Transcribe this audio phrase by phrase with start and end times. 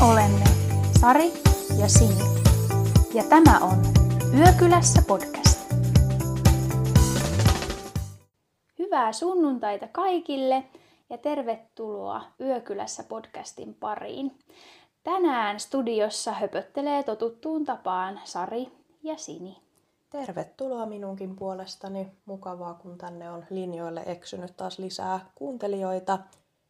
[0.00, 0.44] olemme
[1.00, 1.32] Sari
[1.78, 2.20] ja Sini.
[3.14, 3.82] Ja tämä on
[4.38, 5.72] Yökylässä podcast.
[8.78, 10.64] Hyvää sunnuntaita kaikille
[11.10, 14.38] ja tervetuloa Yökylässä podcastin pariin.
[15.04, 18.68] Tänään studiossa höpöttelee totuttuun tapaan Sari
[19.02, 19.56] ja Sini.
[20.10, 22.06] Tervetuloa minunkin puolestani.
[22.26, 26.18] Mukavaa, kun tänne on linjoille eksynyt taas lisää kuuntelijoita.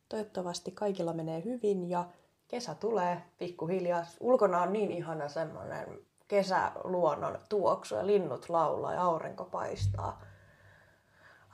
[0.09, 2.05] Toivottavasti kaikilla menee hyvin ja
[2.49, 4.03] kesä tulee pikkuhiljaa.
[4.21, 10.21] Ulkona on niin ihana semmoinen kesäluonnon tuoksu ja linnut laulaa ja aurinko paistaa.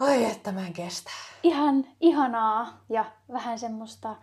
[0.00, 1.10] Ai että mä en kestä.
[1.42, 4.16] Ihan ihanaa ja vähän semmoista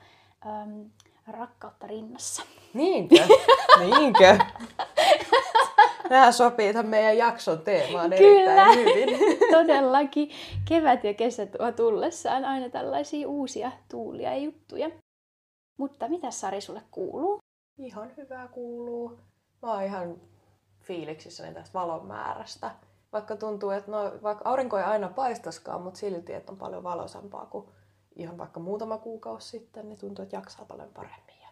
[0.46, 0.90] äm,
[1.28, 2.44] rakkautta rinnassa.
[2.74, 3.28] Niinkö?
[3.80, 4.38] Niinkö?
[6.10, 9.40] Nämä sopii tämän meidän jakson teemaan Kyllä, erittäin hyvin.
[9.52, 10.30] todellakin.
[10.68, 14.90] Kevät ja kesä tuo tullessaan aina tällaisia uusia tuulia ja juttuja.
[15.80, 17.40] Mutta mitä Sari sulle kuuluu?
[17.78, 19.20] Ihan hyvää kuuluu.
[19.62, 20.22] Mä oon ihan
[20.82, 22.72] fiiliksissäni tästä valon määrästä.
[23.12, 27.46] Vaikka tuntuu, että no, vaikka aurinko ei aina paistaskaan, mutta silti, että on paljon valoisampaa
[27.46, 27.70] kuin
[28.16, 31.42] ihan vaikka muutama kuukausi sitten, niin tuntuu, että jaksaa paljon paremmin.
[31.42, 31.48] Ja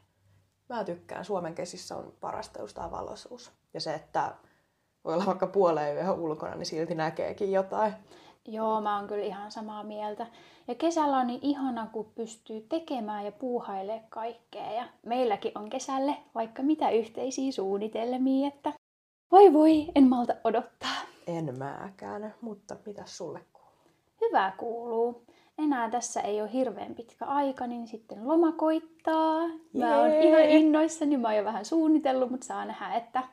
[0.69, 1.25] mä tykkään.
[1.25, 3.51] Suomen kesissä on parasta just tämä valoisuus.
[3.73, 4.35] Ja se, että
[5.03, 7.93] voi olla vaikka puoleen yöhön ulkona, niin silti näkeekin jotain.
[8.47, 10.27] Joo, mä oon kyllä ihan samaa mieltä.
[10.67, 14.71] Ja kesällä on niin ihana, kun pystyy tekemään ja puuhailemaan kaikkea.
[14.71, 18.73] Ja meilläkin on kesälle vaikka mitä yhteisiä suunnitelmia, että
[19.31, 20.95] voi voi, en malta odottaa.
[21.27, 23.71] En mäkään, mutta mitä sulle kuuluu?
[24.21, 25.25] Hyvä kuuluu.
[25.57, 29.47] Enää tässä ei ole hirveän pitkä aika, niin sitten loma koittaa.
[29.73, 33.23] Mä oon ihan innoissani, mä oon jo vähän suunnitellut, mutta saa nähdä, että,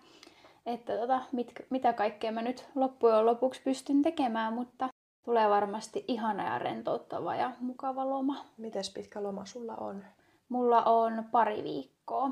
[0.66, 4.88] että tota, mit, mitä kaikkea mä nyt loppujen lopuksi pystyn tekemään, mutta
[5.25, 8.44] tulee varmasti ihana ja rentouttava ja mukava loma.
[8.56, 10.05] Mites pitkä loma sulla on?
[10.48, 12.30] Mulla on pari viikkoa,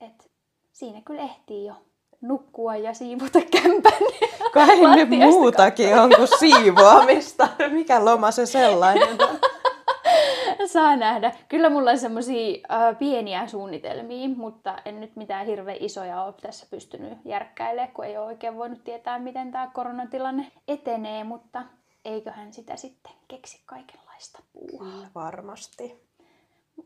[0.00, 0.30] et
[0.72, 1.74] siinä kyllä ehtii jo
[2.20, 3.92] nukkua ja siivota kämpän.
[4.54, 7.48] Kai nyt muutakin on kuin siivoamista.
[7.70, 9.38] Mikä loma se sellainen on?
[10.66, 11.32] Saa nähdä.
[11.48, 16.66] Kyllä mulla on semmosia äh, pieniä suunnitelmia, mutta en nyt mitään hirveän isoja ole tässä
[16.70, 21.62] pystynyt järkkäilemään, kun ei ole oikein voinut tietää, miten tämä koronatilanne etenee, mutta
[22.08, 25.10] eiköhän sitä sitten keksi kaikenlaista puuhaa.
[25.14, 26.08] Varmasti.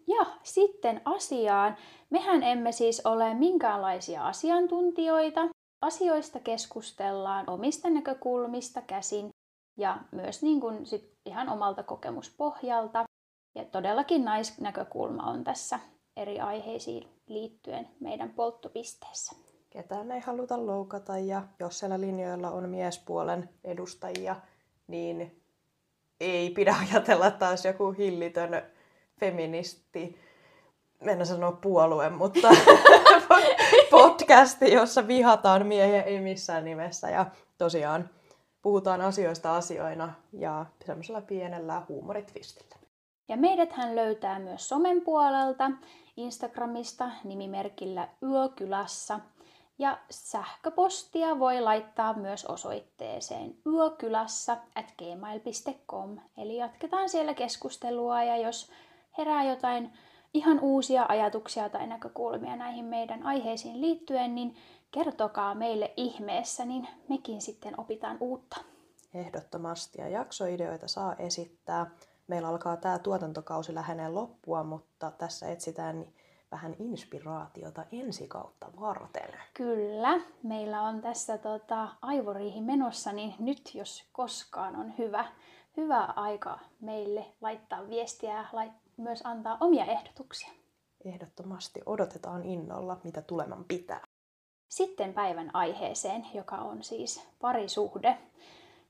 [0.06, 1.76] Ja sitten asiaan.
[2.10, 5.40] Mehän emme siis ole minkäänlaisia asiantuntijoita.
[5.80, 9.30] Asioista keskustellaan omista näkökulmista käsin
[9.76, 13.04] ja myös niin kuin sit ihan omalta kokemuspohjalta.
[13.54, 15.80] Ja todellakin naisnäkökulma on tässä
[16.16, 19.36] eri aiheisiin liittyen meidän polttopisteessä.
[19.70, 24.36] Ketään ei haluta loukata ja jos siellä linjoilla on miespuolen edustajia,
[24.92, 25.42] niin
[26.20, 28.62] ei pidä ajatella taas joku hillitön
[29.20, 30.18] feministi,
[31.00, 32.48] mennä sanoa puolue, mutta
[33.90, 37.10] podcasti, jossa vihataan miehiä ei missään nimessä.
[37.10, 37.26] Ja
[37.58, 38.10] tosiaan
[38.62, 42.76] puhutaan asioista asioina ja semmoisella pienellä huumoritvistillä.
[43.28, 45.70] Ja meidät hän löytää myös somen puolelta
[46.16, 49.20] Instagramista nimimerkillä Yökylässä.
[49.78, 56.18] Ja sähköpostia voi laittaa myös osoitteeseen yökylässä at gmail.com.
[56.36, 58.70] Eli jatketaan siellä keskustelua ja jos
[59.18, 59.92] herää jotain
[60.34, 64.56] ihan uusia ajatuksia tai näkökulmia näihin meidän aiheisiin liittyen, niin
[64.90, 68.56] kertokaa meille ihmeessä, niin mekin sitten opitaan uutta.
[69.14, 71.90] Ehdottomasti ja jaksoideoita saa esittää.
[72.26, 76.06] Meillä alkaa tämä tuotantokausi lähenee loppua, mutta tässä etsitään
[76.52, 79.30] vähän inspiraatiota ensi kautta varten.
[79.54, 85.24] Kyllä, meillä on tässä tota, aivoriihi menossa, niin nyt jos koskaan on hyvä,
[85.76, 90.48] hyvä aika meille laittaa viestiä ja lait, myös antaa omia ehdotuksia.
[91.04, 94.00] Ehdottomasti odotetaan innolla, mitä tuleman pitää.
[94.68, 98.18] Sitten päivän aiheeseen, joka on siis parisuhde.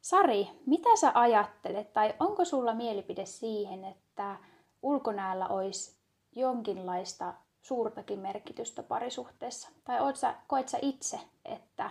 [0.01, 4.37] Sari, mitä sä ajattelet, tai onko sulla mielipide siihen, että
[4.83, 6.03] ulkonäöllä olisi
[6.37, 9.69] jonkinlaista suurtakin merkitystä parisuhteessa?
[9.85, 11.91] Tai oot sä, koet sä itse, että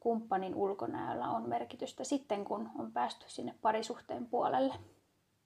[0.00, 4.74] kumppanin ulkonäöllä on merkitystä sitten, kun on päästy sinne parisuhteen puolelle?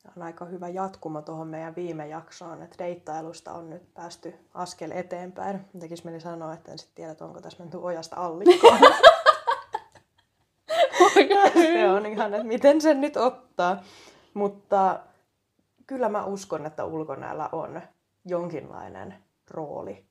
[0.03, 4.91] Tämä on aika hyvä jatkumo tuohon meidän viime jaksoon, että deittailusta on nyt päästy askel
[4.91, 5.61] eteenpäin.
[5.81, 8.79] Tekis mieli sanoa, että en sitten tiedä, onko tässä menty ojasta allikkoon.
[11.53, 13.82] se on ihan, että miten sen nyt ottaa.
[14.35, 15.00] Mutta
[15.87, 17.82] kyllä mä uskon, että ulkonäöllä on
[18.25, 19.15] jonkinlainen
[19.50, 20.06] rooli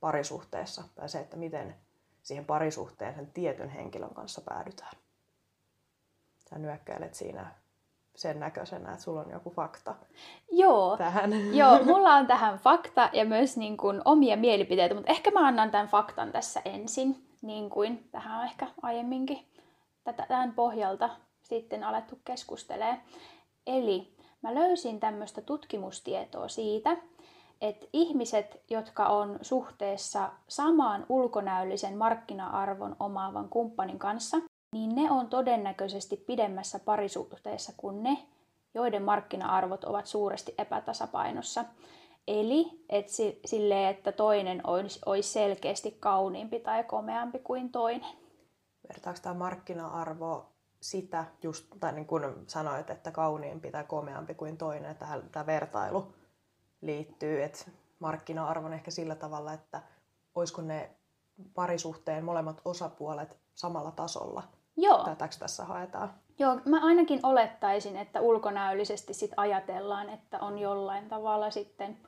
[0.00, 0.84] parisuhteessa.
[0.94, 1.76] Tai se, että miten
[2.22, 4.92] siihen parisuhteen sen tietyn henkilön kanssa päädytään.
[6.50, 7.54] Sä nyökkäilet siinä
[8.16, 9.94] sen näköisenä, että sulla on joku fakta
[10.52, 11.30] Joo, tähän.
[11.58, 15.70] Joo, mulla on tähän fakta ja myös niin kuin omia mielipiteitä, mutta ehkä mä annan
[15.70, 19.46] tämän faktan tässä ensin, niin kuin tähän on ehkä aiemminkin
[20.04, 21.10] tätä, tämän pohjalta
[21.42, 23.00] sitten alettu keskustelee.
[23.66, 26.96] Eli mä löysin tämmöistä tutkimustietoa siitä,
[27.60, 34.36] että ihmiset, jotka on suhteessa samaan ulkonäöllisen markkina-arvon omaavan kumppanin kanssa,
[34.72, 38.18] niin ne on todennäköisesti pidemmässä parisuhteessa kuin ne,
[38.74, 41.64] joiden markkina-arvot ovat suuresti epätasapainossa.
[42.28, 43.06] Eli et
[43.44, 48.16] sille, että toinen olisi, olisi selkeästi kauniimpi tai komeampi kuin toinen.
[48.88, 50.46] Vertaako tämä markkina-arvo
[50.80, 56.12] sitä, just, tai niin kuin sanoit, että kauniimpi tai komeampi kuin toinen, että tämä vertailu
[56.86, 59.82] liittyy, että markkina-arvon ehkä sillä tavalla, että
[60.34, 60.90] olisiko ne
[61.54, 64.42] parisuhteen molemmat osapuolet samalla tasolla.
[64.76, 65.04] Joo.
[65.04, 66.14] Tätäkö tässä haetaan?
[66.38, 71.98] Joo, mä ainakin olettaisin, että ulkonäöllisesti sit ajatellaan, että on jollain tavalla sitten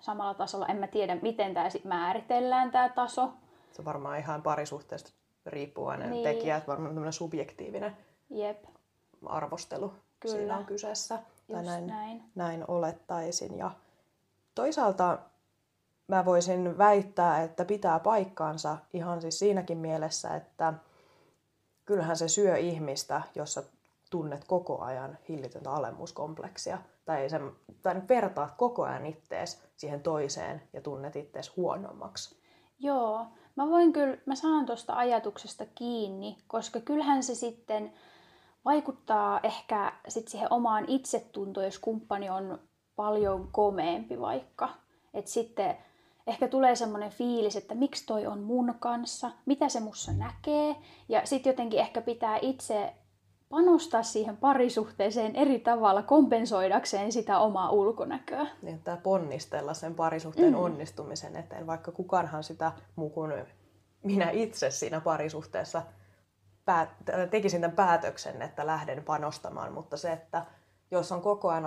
[0.00, 0.66] samalla tasolla.
[0.66, 3.32] En mä tiedä, miten tämä sitten määritellään tämä taso.
[3.72, 5.10] Se on varmaan ihan parisuhteesta
[5.46, 6.24] riippuvainen niin.
[6.24, 7.96] tekijä, että varmaan tämmöinen subjektiivinen
[8.30, 8.64] Jep.
[9.26, 10.34] arvostelu Kyllä.
[10.36, 11.18] siinä on kyseessä.
[11.48, 12.22] Just näin, näin.
[12.34, 13.58] näin olettaisin.
[13.58, 13.70] Ja
[14.54, 15.18] toisaalta
[16.08, 20.74] mä voisin väittää, että pitää paikkaansa ihan siis siinäkin mielessä, että
[21.84, 23.62] kyllähän se syö ihmistä, jos sä
[24.10, 26.78] tunnet koko ajan hillitöntä alemmuuskompleksia.
[27.04, 27.52] Tai, sen,
[27.82, 32.38] tai vertaat koko ajan ittees siihen toiseen ja tunnet ittees huonommaksi.
[32.80, 37.92] Joo, mä voin kyllä, mä saan tuosta ajatuksesta kiinni, koska kyllähän se sitten
[38.64, 42.58] vaikuttaa ehkä sit siihen omaan itsetuntoon, jos kumppani on
[42.96, 44.68] paljon komeempi vaikka.
[45.14, 45.76] Että sitten
[46.26, 50.76] ehkä tulee semmoinen fiilis, että miksi toi on mun kanssa, mitä se mussa näkee.
[51.08, 52.94] Ja sitten jotenkin ehkä pitää itse
[53.48, 58.46] panostaa siihen parisuhteeseen eri tavalla kompensoidakseen sitä omaa ulkonäköä.
[58.62, 60.58] Niin, tämä ponnistella sen parisuhteen mm.
[60.58, 63.32] onnistumisen eteen, vaikka kukaanhan sitä muu kuin
[64.02, 65.82] minä itse siinä parisuhteessa
[66.68, 70.46] päät- tekisin tämän päätöksen, että lähden panostamaan, mutta se, että
[70.90, 71.66] jos on koko ajan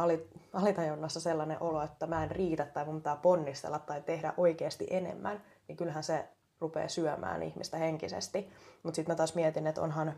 [0.54, 5.44] alitajunnassa sellainen olo, että mä en riitä tai mun pitää ponnistella tai tehdä oikeasti enemmän,
[5.68, 8.50] niin kyllähän se rupeaa syömään ihmistä henkisesti.
[8.84, 10.14] Mutta sitten mä taas mietin, että onhan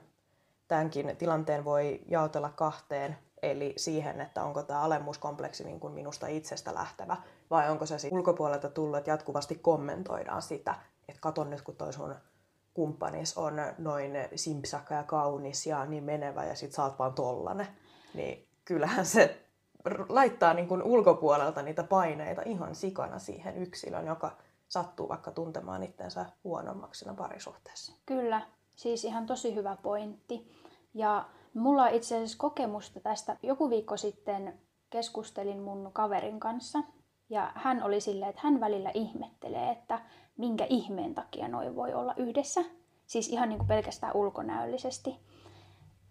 [0.68, 6.74] tämänkin tilanteen voi jaotella kahteen, eli siihen, että onko tämä alemmuuskompleksi niin kuin minusta itsestä
[6.74, 7.18] lähtevä,
[7.50, 10.76] vai onko se ulkopuolelta tullut, että jatkuvasti kommentoidaan sitä,
[11.08, 12.16] että katon nyt kun toi sun
[12.74, 17.68] kumppanis on noin simpsakka ja kaunis ja niin menevä ja sit sä oot vaan tollanen,
[18.14, 19.44] niin kyllähän se
[20.10, 24.38] laittaa niin kuin ulkopuolelta niitä paineita ihan sikana siihen yksilön, joka
[24.70, 27.94] sattuu vaikka tuntemaan itsensä huonommaksi parisuhteessa.
[28.06, 28.42] Kyllä,
[28.76, 30.52] siis ihan tosi hyvä pointti.
[30.94, 33.38] Ja mulla on itse asiassa kokemusta tästä.
[33.44, 34.60] Joku viikko sitten
[34.90, 36.80] keskustelin mun kaverin kanssa.
[37.30, 40.00] Ja hän oli silleen, että hän välillä ihmettelee, että
[40.38, 42.62] minkä ihmeen takia noin voi olla yhdessä.
[43.06, 45.20] Siis ihan niin kuin pelkästään ulkonäöllisesti.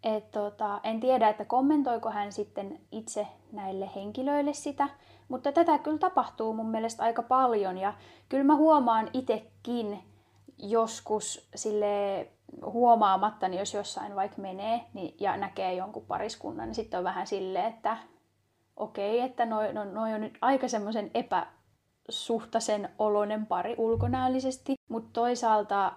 [0.03, 4.89] Et tota, en tiedä, että kommentoiko hän sitten itse näille henkilöille sitä,
[5.29, 7.95] mutta tätä kyllä tapahtuu mun mielestä aika paljon ja
[8.29, 9.99] kyllä mä huomaan itsekin
[10.59, 12.29] joskus sille
[12.65, 17.27] huomaamatta, niin jos jossain vaikka menee niin, ja näkee jonkun pariskunnan, niin sitten on vähän
[17.27, 17.97] silleen, että
[18.77, 21.11] okei, okay, että noi, no, noi on nyt aika semmoisen
[22.03, 25.93] epäsuhtaisen oloinen pari ulkonäöllisesti, mutta toisaalta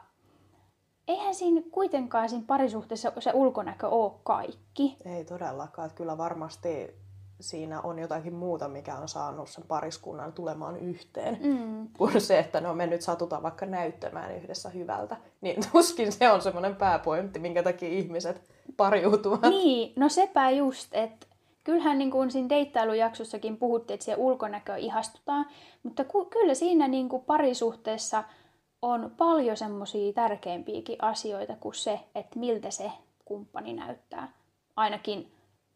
[1.07, 4.97] eihän siinä kuitenkaan siinä parisuhteessa se ulkonäkö ole kaikki.
[5.05, 5.91] Ei todellakaan.
[5.95, 6.95] Kyllä varmasti
[7.41, 11.87] siinä on jotakin muuta, mikä on saanut sen pariskunnan tulemaan yhteen, mm.
[11.97, 15.17] kuin se, että no me nyt satutaan vaikka näyttämään yhdessä hyvältä.
[15.41, 19.41] Niin tuskin se on semmoinen pääpointti, minkä takia ihmiset pariutuvat.
[19.41, 21.27] Niin, no sepä just, että
[21.65, 25.45] kyllähän niin kuin siinä deittailujaksossakin puhuttiin, että siihen ulkonäköön ihastutaan,
[25.83, 28.23] mutta ku, kyllä siinä niin kuin parisuhteessa
[28.81, 32.91] on paljon semmoisia tärkeimpiäkin asioita kuin se, että miltä se
[33.25, 34.31] kumppani näyttää.
[34.75, 35.31] Ainakin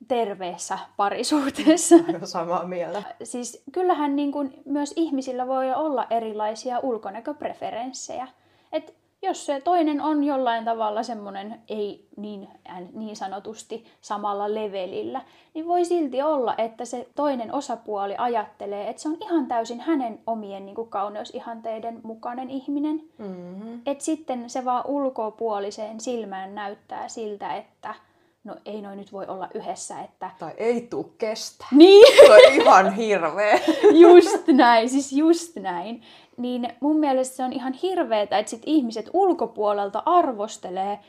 [0.08, 1.96] terveessä parisuhteessa.
[2.24, 3.03] Samaa mieltä.
[3.24, 8.27] Siis kyllähän niin kuin myös ihmisillä voi olla erilaisia ulkonäköpreferenssejä.
[8.72, 12.47] Et jos se toinen on jollain tavalla semmoinen ei niin,
[12.93, 15.21] niin sanotusti samalla levelillä,
[15.53, 20.19] niin voi silti olla, että se toinen osapuoli ajattelee, että se on ihan täysin hänen
[20.27, 23.03] omien niin kuin kauneusihanteiden mukainen ihminen.
[23.17, 23.81] Mm-hmm.
[23.85, 27.95] Että sitten se vaan ulkopuoliseen silmään näyttää siltä, että–
[28.43, 30.31] no ei noin nyt voi olla yhdessä, että...
[30.39, 31.65] Tai ei tuu kestä.
[31.71, 32.17] Niin.
[32.25, 33.59] Se on ihan hirveä.
[34.09, 36.01] just näin, siis just näin.
[36.39, 41.00] Niin mun mielestä se on ihan hirveetä, että sit ihmiset ulkopuolelta arvostelee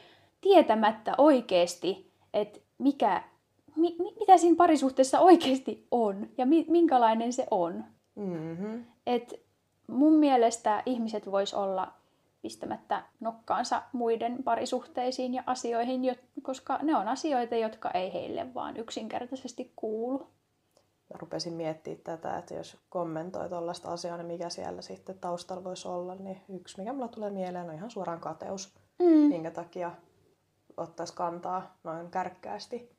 [0.41, 3.23] tietämättä oikeasti, että mikä,
[3.77, 7.85] mi, mitä siinä parisuhteessa oikeasti on ja mi, minkälainen se on.
[8.15, 8.85] Mm-hmm.
[9.07, 9.41] Et
[9.87, 11.93] mun mielestä ihmiset vois olla
[12.43, 19.73] pistämättä nokkaansa muiden parisuhteisiin ja asioihin, koska ne on asioita, jotka ei heille vaan yksinkertaisesti
[19.77, 20.27] kuulu.
[21.15, 26.15] Rupesin miettimään tätä, että jos kommentoi tuollaista asiaa, niin mikä siellä sitten taustalla voisi olla,
[26.15, 28.75] niin yksi, mikä mulla tulee mieleen, on ihan suoraan kateus.
[28.99, 29.07] Mm.
[29.07, 29.93] Minkä takia
[30.77, 32.97] ottaisi kantaa noin kärkkäästi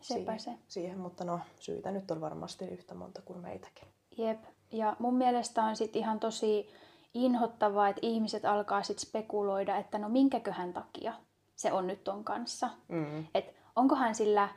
[0.00, 0.50] siihen, se.
[0.68, 3.88] siihen, mutta no syitä nyt on varmasti yhtä monta kuin meitäkin.
[4.18, 6.68] Jep, ja mun mielestä on sitten ihan tosi
[7.14, 11.12] inhottavaa, että ihmiset alkaa sitten spekuloida, että no minkäköhän takia
[11.56, 12.70] se on nyt ton kanssa.
[12.88, 13.26] Mm.
[13.34, 14.48] Että onkohan sillä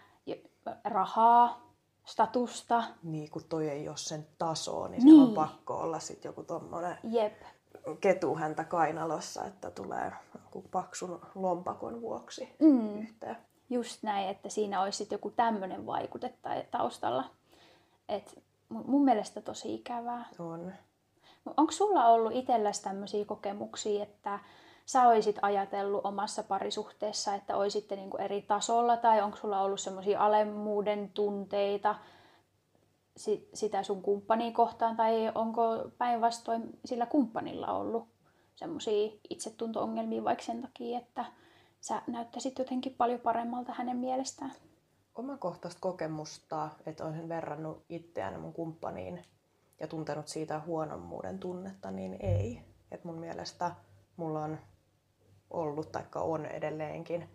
[0.84, 1.69] rahaa,
[2.10, 2.84] statusta.
[3.04, 5.16] Niin, kun toi ei ole sen tasoa, niin, niin.
[5.16, 7.42] se on pakko olla sitten joku tommonen Jep.
[8.02, 10.12] ketu häntä kainalossa, että tulee
[10.72, 13.02] paksun lompakon vuoksi mm.
[13.02, 13.38] yhteen.
[13.70, 16.34] Just näin, että siinä olisi sit joku tämmöinen vaikute
[16.72, 17.24] taustalla.
[18.10, 20.26] Et mun mielestä tosi ikävää.
[20.40, 20.74] On.
[21.58, 24.40] Onko sulla ollut itselläsi tämmöisiä kokemuksia, että
[24.90, 30.26] sä olisit ajatellut omassa parisuhteessa, että olisitte niinku eri tasolla, tai onko sulla ollut semmoisia
[30.26, 31.96] alemmuuden tunteita
[33.54, 35.62] sitä sun kumppania kohtaan, tai onko
[35.98, 38.08] päinvastoin sillä kumppanilla ollut
[38.56, 41.26] semmoisia itsetunto-ongelmia vaikka sen takia, että
[41.82, 44.54] sä näyttäisit jotenkin paljon paremmalta hänen mielestään?
[45.16, 49.26] Omakohtaista kokemusta, että olen verrannut itseään mun kumppaniin
[49.80, 52.62] ja tuntenut siitä huonommuuden tunnetta, niin ei.
[52.92, 53.72] Et mun mielestä
[54.18, 54.58] mulla on
[55.50, 57.30] ollut tai on edelleenkin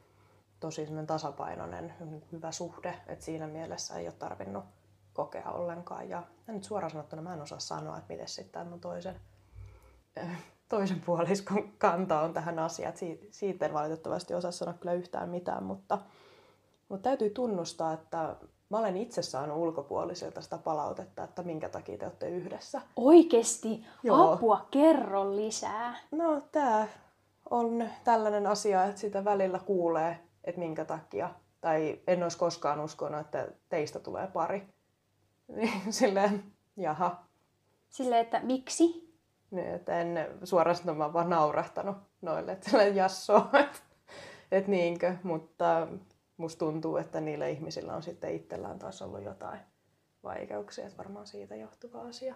[0.61, 1.95] tosi tasapainoinen,
[2.33, 4.65] hyvä suhde, että siinä mielessä ei ole tarvinnut
[5.13, 6.09] kokea ollenkaan.
[6.09, 9.21] Ja, ja nyt suoraan sanottuna mä en osaa sanoa, että miten sitten mun toisen,
[10.69, 12.95] toisen puoliskon kanta on tähän asiaan.
[13.31, 15.99] Siitä en valitettavasti osaa sanoa kyllä yhtään mitään, mutta,
[16.89, 18.37] mutta täytyy tunnustaa, että
[18.71, 22.81] Mä olen itse saanut ulkopuolisilta sitä palautetta, että minkä takia te olette yhdessä.
[22.97, 23.87] Oikeesti?
[24.03, 24.33] Joo.
[24.33, 25.99] Apua, kerro lisää.
[26.11, 26.89] No, tää
[27.51, 31.31] on tällainen asia, että sitä välillä kuulee, että minkä takia.
[31.61, 34.69] Tai en olisi koskaan uskonut, että teistä tulee pari.
[35.49, 36.45] Niin silleen,
[36.77, 37.25] jaha.
[37.89, 39.15] Silleen, että miksi?
[39.51, 43.79] Niin, että en suorastaan mä vaan naurahtanut noille, että silleen jasso, että,
[44.53, 45.89] että niinkö, mutta
[46.37, 49.61] musta tuntuu, että niillä ihmisillä on sitten itsellään taas ollut jotain
[50.23, 52.35] vaikeuksia, että varmaan siitä johtuva asia.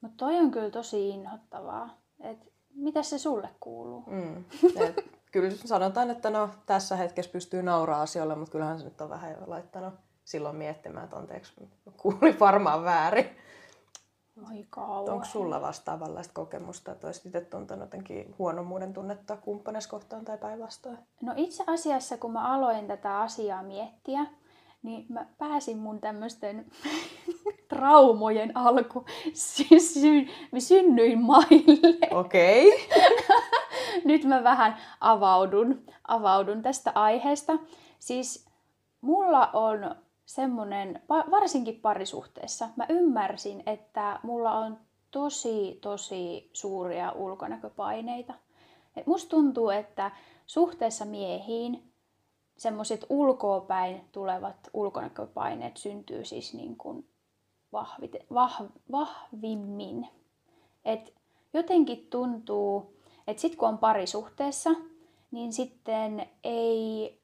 [0.00, 2.02] Mutta toi on kyllä tosi inhottavaa.
[2.20, 4.04] Et mitä se sulle kuuluu?
[4.06, 4.44] Mm.
[4.76, 9.10] Et, kyllä sanotaan, että no, tässä hetkessä pystyy nauraa asioille, mutta kyllähän se nyt on
[9.10, 11.52] vähän laittanut silloin miettimään, että anteeksi,
[11.96, 13.26] kuuli varmaan väärin.
[14.70, 15.14] Kauan.
[15.14, 20.98] Onko sulla vastaavanlaista kokemusta, että olisit itse tuntenut jotenkin huonommuuden tunnetta kumppanes kohtaan tai päinvastoin?
[21.22, 24.26] No itse asiassa, kun mä aloin tätä asiaa miettiä,
[24.82, 26.66] niin mä pääsin mun tämmöisten
[27.68, 29.04] traumojen alku.
[29.34, 31.98] Sy- sy- mä synnyin maille.
[32.10, 32.68] Okei.
[32.68, 33.38] Okay.
[34.04, 37.58] Nyt mä vähän avaudun, avaudun tästä aiheesta.
[37.98, 38.46] Siis
[39.00, 39.94] mulla on
[40.26, 44.78] semmoinen, varsinkin parisuhteessa, mä ymmärsin, että mulla on
[45.10, 48.34] tosi, tosi suuria ulkonäköpaineita.
[48.96, 50.10] Et musta tuntuu, että
[50.46, 51.91] suhteessa miehiin
[52.56, 57.08] semmoiset ulkoopäin tulevat ulkonäköpaineet syntyy siis niin kuin
[57.72, 60.08] vahvit, vah, vahvimmin.
[60.84, 61.14] Et
[61.52, 64.70] jotenkin tuntuu, että sitten kun on parisuhteessa,
[65.30, 67.18] niin sitten ei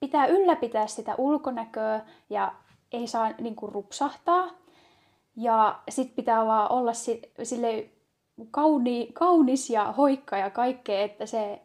[0.00, 2.54] pitää ylläpitää sitä ulkonäköä ja
[2.92, 4.50] ei saa niin kuin, rupsahtaa.
[5.36, 7.90] Ja sitten pitää vaan olla si- sille
[8.50, 11.62] kauni, kaunis ja hoikka ja kaikkea, että se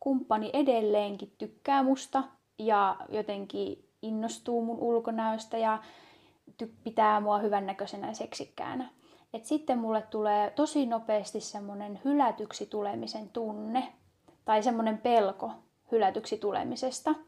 [0.00, 2.22] kumppani edelleenkin tykkää musta
[2.66, 5.82] ja jotenkin innostuu mun ulkonäöstä ja
[6.84, 8.90] pitää mua hyvännäköisenä ja seksikkäänä.
[9.34, 13.92] Et sitten mulle tulee tosi nopeasti semmoinen hylätyksi tulemisen tunne
[14.44, 15.50] tai semmoinen pelko
[15.92, 17.14] hylätyksi tulemisesta–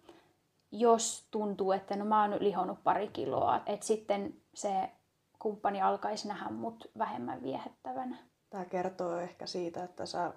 [0.72, 4.90] jos tuntuu, että no mä oon lihonnut pari kiloa, että sitten se
[5.38, 8.16] kumppani alkaisi nähdä mut vähemmän viehättävänä.
[8.50, 10.32] Tämä kertoo ehkä siitä, että sä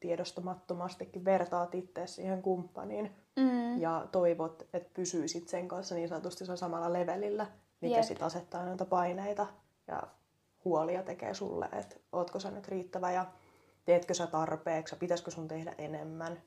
[0.00, 3.80] tiedostamattomastikin vertaat itse siihen kumppaniin mm.
[3.80, 7.46] ja toivot, että pysyisit sen kanssa niin sanotusti sen samalla levelillä,
[7.80, 9.46] mikä sitten asettaa näitä paineita
[9.86, 10.02] ja
[10.64, 13.26] huolia tekee sulle, että ootko sä nyt riittävä ja
[13.84, 16.42] teetkö sä tarpeeksi, pitäisikö sun tehdä enemmän.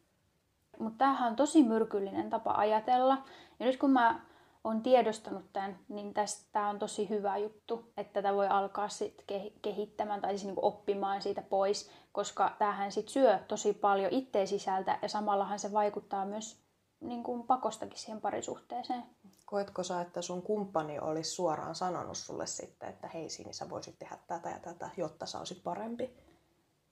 [0.79, 3.17] Mutta tämähän on tosi myrkyllinen tapa ajatella.
[3.59, 4.19] Ja nyt kun mä
[4.63, 9.23] oon tiedostanut tämän, niin tästä on tosi hyvä juttu, että tätä voi alkaa sit
[9.61, 14.99] kehittämään tai siis niinku oppimaan siitä pois, koska tämähän sit syö tosi paljon itteen sisältä
[15.01, 16.62] ja samallahan se vaikuttaa myös
[17.03, 19.03] niin kuin pakostakin siihen parisuhteeseen.
[19.45, 23.99] Koetko sä, että sun kumppani olisi suoraan sanonut sulle sitten, että hei Sini, sä voisit
[23.99, 26.09] tehdä tätä ja tätä, jotta sä olisit parempi?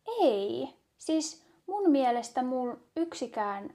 [0.07, 0.73] Ei.
[0.97, 3.73] Siis mun mielestä mun yksikään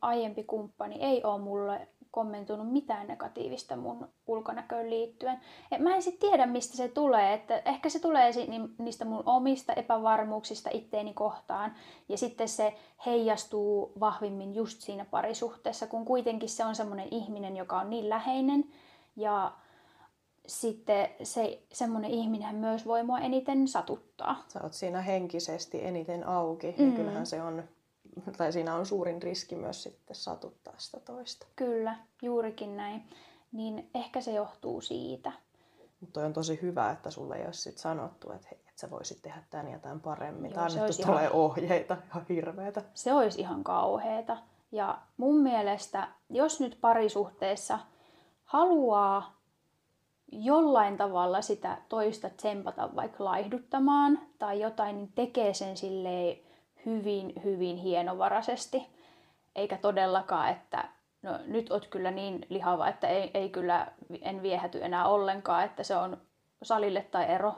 [0.00, 5.40] aiempi kumppani ei ole mulle kommentoinut mitään negatiivista mun ulkonäköön liittyen.
[5.72, 7.34] Et mä en sitten tiedä, mistä se tulee.
[7.34, 8.30] Että ehkä se tulee
[8.78, 11.74] niistä mun omista epävarmuuksista itteeni kohtaan.
[12.08, 12.74] Ja sitten se
[13.06, 18.64] heijastuu vahvimmin just siinä parisuhteessa, kun kuitenkin se on semmoinen ihminen, joka on niin läheinen.
[19.16, 19.52] Ja
[20.46, 24.44] sitten se, semmoinen ihminen myös voi mua eniten satuttaa.
[24.48, 26.90] Sä oot siinä henkisesti eniten auki, mm.
[26.90, 27.64] ja kyllähän se on
[28.36, 31.46] tai siinä on suurin riski myös sitten satuttaa sitä toista.
[31.56, 33.04] Kyllä, juurikin näin.
[33.52, 35.32] Niin ehkä se johtuu siitä.
[36.00, 39.22] Mutta on tosi hyvä, että sulle ei ole sit sanottu, että hei, että sä voisit
[39.22, 40.50] tehdä tämän ja tämän paremmin.
[40.50, 41.32] Joo, tai annettu tulee ihan...
[41.32, 42.82] ohjeita, ihan hirveitä.
[42.94, 44.36] Se olisi ihan kauheeta.
[44.72, 47.78] Ja mun mielestä, jos nyt parisuhteessa
[48.44, 49.40] haluaa
[50.32, 56.38] jollain tavalla sitä toista tsempata vaikka laihduttamaan tai jotain, niin tekee sen silleen
[56.86, 58.86] hyvin, hyvin hienovaraisesti.
[59.54, 60.88] Eikä todellakaan, että
[61.22, 65.82] no, nyt oot kyllä niin lihava, että ei, ei kyllä, en viehäty enää ollenkaan, että
[65.82, 66.18] se on
[66.62, 67.54] salille tai ero.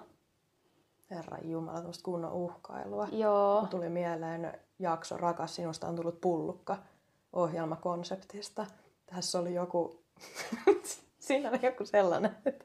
[1.11, 3.09] Herra Jumala, tuosta kunnon uhkailua.
[3.13, 3.61] Joo.
[3.61, 6.77] Mun tuli mieleen jakso Rakas, sinusta on tullut pullukka
[7.33, 8.67] ohjelmakonseptista.
[9.07, 10.03] Tässä oli joku,
[11.19, 12.65] siinä oli joku sellainen, että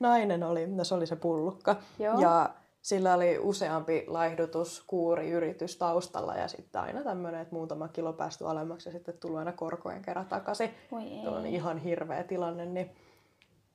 [0.00, 1.76] nainen oli, no se oli se pullukka.
[1.98, 2.20] Joo.
[2.20, 2.50] Ja
[2.84, 8.92] sillä oli useampi laihdutuskuuriyritys taustalla ja sitten aina tämmöinen, että muutama kilo päästy alemmaksi ja
[8.92, 10.70] sitten tullut aina korkojen kerran takaisin.
[10.90, 12.66] Tuo on ihan hirveä tilanne.
[12.66, 12.90] Niin...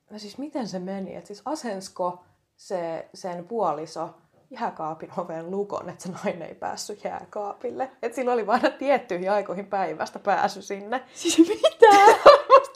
[0.09, 1.15] No siis miten se meni?
[1.15, 2.23] Et siis asensko
[2.55, 4.09] se, sen puoliso
[4.49, 7.91] jääkaapin oven lukon, että se nainen ei päässyt jääkaapille.
[8.01, 11.03] Että sillä oli vain tiettyihin aikoihin päivästä pääsy sinne.
[11.13, 11.97] Siis mitä?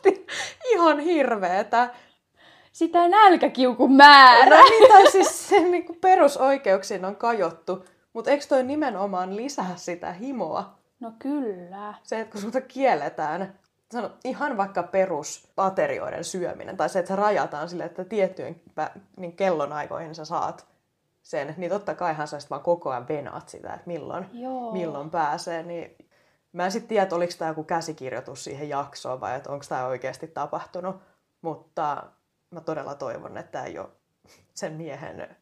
[0.74, 1.90] ihan hirveetä
[2.74, 4.58] sitä nälkäkiukun määrä.
[4.58, 9.74] No niin, tai siis se niin kuin perusoikeuksiin on kajottu, mutta eikö toi nimenomaan lisää
[9.76, 10.76] sitä himoa?
[11.00, 11.94] No kyllä.
[12.04, 13.60] Se, että kun sulta kielletään
[13.92, 18.62] sano, ihan vaikka perusaterioiden syöminen, tai se, että se rajataan sille, että tiettyjen
[19.18, 20.68] niin kellonaikoihin sä saat
[21.22, 24.72] sen, niin totta kaihan sä vaan koko ajan venaat sitä, että milloin, Joo.
[24.72, 25.64] milloin pääsee.
[25.64, 25.96] Niin
[26.54, 29.86] mä en sitten tiedä, että oliko tämä joku käsikirjoitus siihen jaksoon vai että onko tämä
[29.86, 30.96] oikeasti tapahtunut,
[31.42, 32.04] mutta
[32.54, 33.90] mä todella toivon, että tämä ei ole
[34.54, 35.36] sen miehen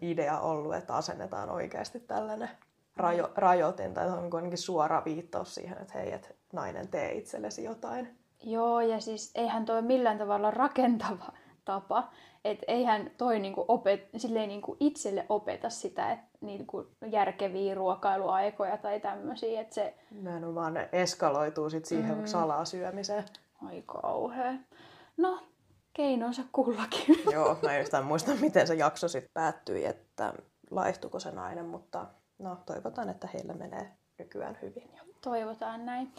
[0.00, 2.50] idea ollut, että asennetaan oikeasti tällainen
[2.96, 8.18] rajo, rajoitin, tai on kuitenkin suora viittaus siihen, että hei, että nainen tee itsellesi jotain.
[8.42, 11.32] Joo, ja siis eihän toi millään tavalla rakentava
[11.64, 12.10] tapa,
[12.44, 19.00] että eihän toi niinku opet, silleen niinku itselle opeta sitä, että niinku järkeviä ruokailuaikoja tai
[19.00, 19.94] tämmöisiä, että se...
[20.54, 22.26] vaan eskaloituu sit siihen mm.
[22.26, 23.24] salaa syömiseen.
[23.66, 24.52] Ai kauhea.
[25.16, 25.38] No,
[25.92, 27.22] keinonsa kullakin.
[27.32, 30.32] Joo, mä en muista, miten se jakso sitten päättyi, että
[30.70, 32.06] laihtuiko se nainen, mutta
[32.38, 34.90] no, toivotaan, että heillä menee nykyään hyvin.
[35.20, 36.12] Toivotaan näin.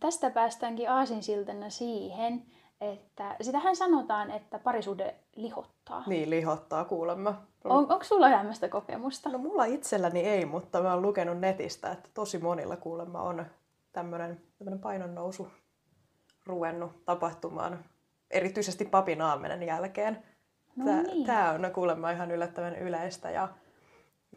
[0.00, 2.42] Tästä päästäänkin aasinsiltana siihen,
[2.80, 6.02] että sitähän sanotaan, että parisuhde lihottaa.
[6.06, 7.42] Niin, lihottaa kuulemma.
[7.64, 9.28] On, onko sulla tämmöistä kokemusta?
[9.28, 13.46] No mulla itselläni ei, mutta mä oon lukenut netistä, että tosi monilla kuulemma on
[13.92, 14.40] tämmöinen
[14.82, 15.48] painonnousu
[16.46, 17.84] ruvennut tapahtumaan
[18.32, 20.22] erityisesti papin aamenen jälkeen.
[20.76, 21.26] No niin.
[21.26, 23.48] tämä on kuulemma ihan yllättävän yleistä ja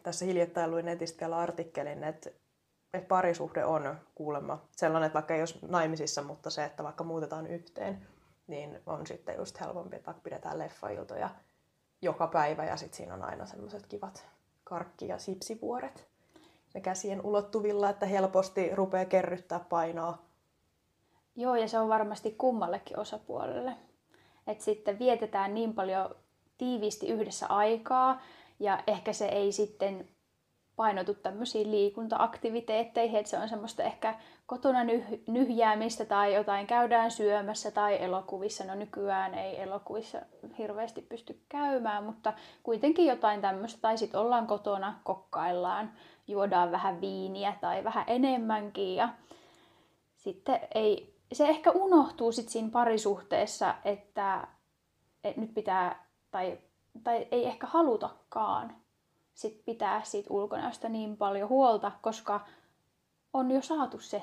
[0.03, 2.29] tässä hiljattain luin netistä vielä artikkelin, että,
[2.93, 7.47] että parisuhde on kuulemma sellainen, että vaikka ei olisi naimisissa, mutta se, että vaikka muutetaan
[7.47, 8.07] yhteen,
[8.47, 11.29] niin on sitten just helpompi, että vaikka pidetään leffailtoja
[12.01, 14.27] joka päivä ja sitten siinä on aina semmoiset kivat
[14.63, 16.07] karkki- ja sipsivuoret
[16.73, 20.17] ne käsien ulottuvilla, että helposti rupeaa kerryttää painoa
[21.35, 23.75] Joo, ja se on varmasti kummallekin osapuolelle.
[24.47, 26.15] Että sitten vietetään niin paljon
[26.57, 28.21] tiiviisti yhdessä aikaa,
[28.59, 30.07] ja ehkä se ei sitten
[30.75, 37.71] painotu tämmöisiin liikuntaaktiviteetteihin, että se on semmoista ehkä kotona nyh- nyhjäämistä tai jotain käydään syömässä
[37.71, 38.63] tai elokuvissa.
[38.63, 40.21] No nykyään ei elokuvissa
[40.57, 43.81] hirveästi pysty käymään, mutta kuitenkin jotain tämmöistä.
[43.81, 45.91] Tai sitten ollaan kotona, kokkaillaan,
[46.27, 49.09] juodaan vähän viiniä tai vähän enemmänkin ja
[50.15, 54.47] sitten ei se ehkä unohtuu sit siinä parisuhteessa, että,
[55.23, 56.57] että nyt pitää, tai,
[57.03, 58.75] tai ei ehkä halutakaan
[59.33, 62.45] sit pitää siitä ulkonäöstä niin paljon huolta, koska
[63.33, 64.21] on jo saatu se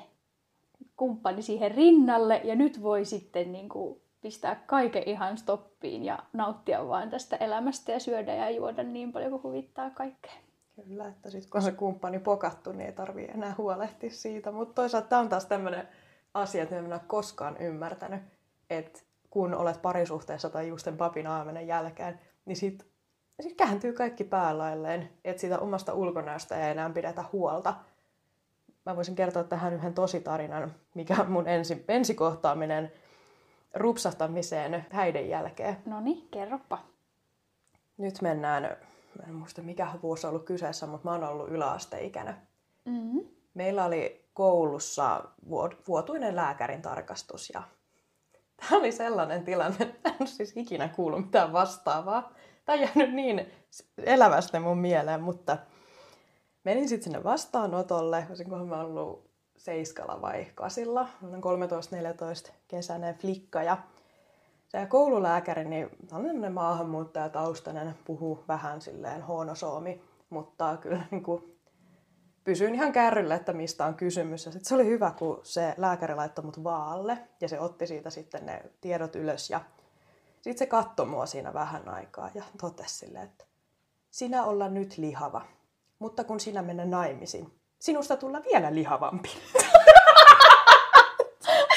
[0.97, 6.87] kumppani siihen rinnalle ja nyt voi sitten niin kuin pistää kaiken ihan stoppiin ja nauttia
[6.87, 10.33] vaan tästä elämästä ja syödä ja juoda niin paljon kuin huvittaa kaikkea.
[10.75, 14.51] Kyllä, että sitten kun on se kumppani pokattu, niin ei tarvii enää huolehtia siitä.
[14.51, 15.87] Mutta toisaalta tämä on taas tämmöinen
[16.33, 18.21] asia, että en ole koskaan ymmärtänyt,
[18.69, 22.87] että kun olet parisuhteessa tai justen papin aamenen jälkeen, niin sit,
[23.41, 27.73] sit kääntyy kaikki päälailleen, että siitä omasta ulkonäöstä ei enää pidetä huolta.
[28.85, 32.91] Mä voisin kertoa tähän yhden tositarinan, mikä on mun ensi, ensikohtaaminen
[33.73, 35.77] rupsahtamiseen häiden jälkeen.
[35.85, 36.79] No niin, kerropa.
[37.97, 38.63] Nyt mennään,
[39.19, 42.35] mä en muista mikä vuosi on ollut kyseessä, mutta mä oon ollut yläasteikäinen.
[42.85, 43.21] Mm-hmm.
[43.53, 45.23] Meillä oli koulussa
[45.87, 47.63] vuotuinen lääkärin tarkastus ja
[48.57, 52.33] tämä oli sellainen tilanne, että en siis ikinä kuullut mitään vastaavaa.
[52.65, 53.51] Tämä on jäänyt niin
[53.97, 55.57] elävästi mun mieleen, mutta
[56.63, 63.77] menin sitten sinne vastaanotolle, olisinkohan mä ollut seiskalla vai kasilla, 13-14 kesäinen flikka ja
[64.67, 71.52] se koululääkäri, niin on tämmöinen maahanmuuttajataustainen, puhuu vähän silleen huonosoomi, mutta kyllä niin kuin
[72.43, 74.45] pysyin ihan kärryllä, että mistä on kysymys.
[74.45, 78.09] Ja sit se oli hyvä, kun se lääkäri laittoi mut vaalle ja se otti siitä
[78.09, 79.49] sitten ne tiedot ylös.
[79.49, 79.61] Ja
[80.31, 83.45] sitten se katsoi mua siinä vähän aikaa ja totesi silleen, että
[84.11, 85.41] sinä olla nyt lihava,
[85.99, 89.29] mutta kun sinä mennä naimisiin, sinusta tulla vielä lihavampi.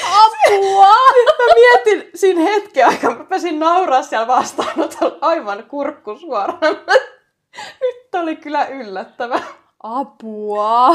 [0.03, 0.95] Apua!
[1.37, 6.77] Mä mietin siinä hetken aikaa, mä pääsin nauraa siellä vastaanotolla aivan kurkku suoraan.
[7.81, 9.43] Nyt oli kyllä yllättävää.
[9.83, 10.89] Apua!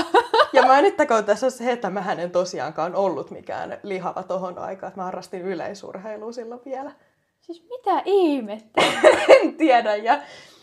[0.53, 4.89] Ja mainittakoon tässä se, että mä en tosiaankaan ollut mikään lihava tohon aikaan.
[4.89, 6.93] Että mä harrastin yleisurheilua silloin vielä.
[7.41, 8.83] Siis mitä ihmettä?
[9.41, 9.97] en tiedä.
[9.97, 10.21] Ja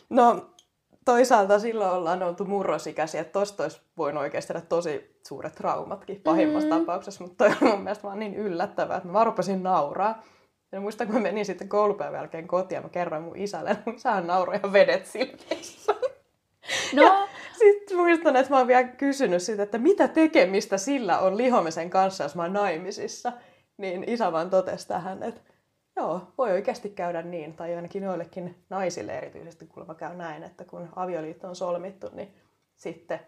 [0.09, 0.49] no,
[1.05, 6.69] toisaalta silloin ollaan oltu murrosikäisiä, että tosta olisi voinut oikeasti tehdä tosi suuret traumatkin pahimmassa
[6.69, 6.85] mm-hmm.
[6.85, 10.23] tapauksessa, mutta toi on mun mielestä vaan niin yllättävää, että mä vaan rupesin nauraa.
[10.71, 13.83] Ja muistan, kun mä menin sitten koulupäivän jälkeen kotiin ja mä kerroin mun isälle, että
[13.85, 15.95] mun isähän nauroi ja vedet silmissä.
[16.93, 17.27] No.
[17.59, 22.23] Sitten muistan, että mä oon vielä kysynyt sitä, että mitä tekemistä sillä on lihomisen kanssa,
[22.23, 23.31] jos mä oon naimisissa.
[23.77, 25.41] Niin isä vaan totesi tähän, että
[25.95, 30.65] joo, voi oikeasti käydä niin, tai ainakin joillekin naisille erityisesti, kun mä käyn näin, että
[30.65, 32.33] kun avioliitto on solmittu, niin
[32.75, 33.19] sitten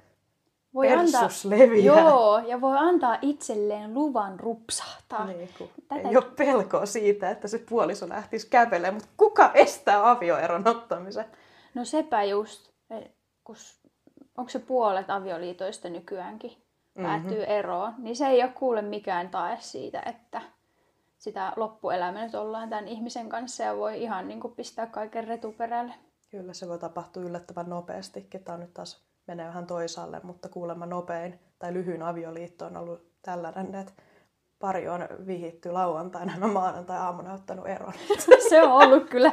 [0.74, 2.00] voi antaa, leviää.
[2.00, 5.26] Joo, ja voi antaa itselleen luvan rupsahtaa.
[5.26, 6.10] Niin, kun Tätä...
[6.10, 11.26] Ei ole pelkoa siitä, että se puoliso lähtisi kävelemään, mutta kuka estää avioeron ottamisen?
[11.74, 12.72] No sepä just
[13.44, 13.56] kun
[14.42, 16.58] onko se puolet avioliitoista nykyäänkin
[17.02, 17.52] päättyy mm-hmm.
[17.52, 20.42] eroon, niin se ei ole kuule mikään tae siitä, että
[21.18, 25.94] sitä loppuelämää nyt ollaan tämän ihmisen kanssa ja voi ihan niin kuin pistää kaiken retuperälle.
[26.32, 28.28] Kyllä se voi tapahtua yllättävän nopeasti.
[28.44, 33.76] Tämä nyt taas menee vähän toisaalle, mutta kuulemma nopein tai lyhyin avioliitto on ollut tällainen,
[33.76, 33.94] että
[34.60, 37.94] pari on vihitty lauantaina ja maanantai-aamuna ottanut eron.
[38.50, 39.32] se on ollut kyllä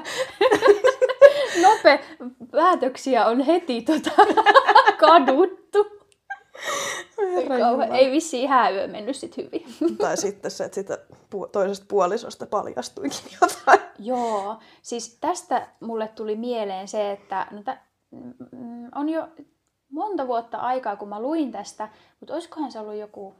[1.63, 2.01] nope,
[2.51, 4.11] päätöksiä on heti tota,
[5.01, 5.87] kaduttu.
[7.93, 9.67] Ei vissiin hääyö mennyt sit hyvin.
[9.99, 10.99] tai sitten se, että sitä
[11.53, 13.81] toisesta puolisosta paljastuikin jotain.
[13.99, 17.81] Joo, siis tästä mulle tuli mieleen se, että no t-
[18.11, 19.29] mm, on jo
[19.91, 21.89] monta vuotta aikaa, kun mä luin tästä,
[22.21, 23.35] mutta olisikohan se ollut joku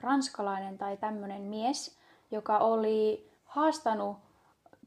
[0.00, 1.98] ranskalainen tai tämmöinen mies,
[2.30, 4.16] joka oli haastanut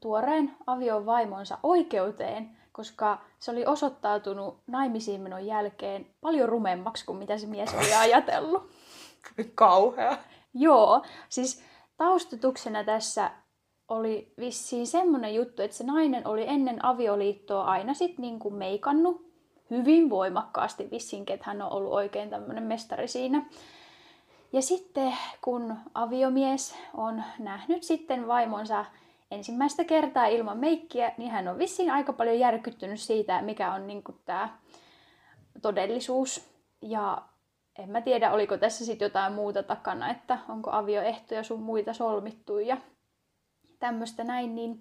[0.00, 7.38] tuoreen avion vaimonsa oikeuteen, koska se oli osoittautunut naimisiin menon jälkeen paljon rumemmaksi kuin mitä
[7.38, 8.70] se mies oli ajatellut.
[9.54, 10.16] Kauhea.
[10.54, 11.62] Joo, siis
[11.96, 13.30] taustutuksena tässä
[13.88, 19.32] oli vissiin semmoinen juttu, että se nainen oli ennen avioliittoa aina sitten niin kuin meikannut
[19.70, 23.46] hyvin voimakkaasti vissiin, että hän on ollut oikein tämmöinen mestari siinä.
[24.52, 28.84] Ja sitten kun aviomies on nähnyt sitten vaimonsa
[29.34, 34.02] ensimmäistä kertaa ilman meikkiä, niin hän on vissiin aika paljon järkyttynyt siitä, mikä on niin
[34.24, 34.58] tämä
[35.62, 36.50] todellisuus.
[36.82, 37.22] Ja
[37.78, 42.58] en mä tiedä, oliko tässä sitten jotain muuta takana, että onko avioehtoja sun muita solmittu
[42.58, 42.76] ja
[43.78, 44.80] tämmöistä näin, niin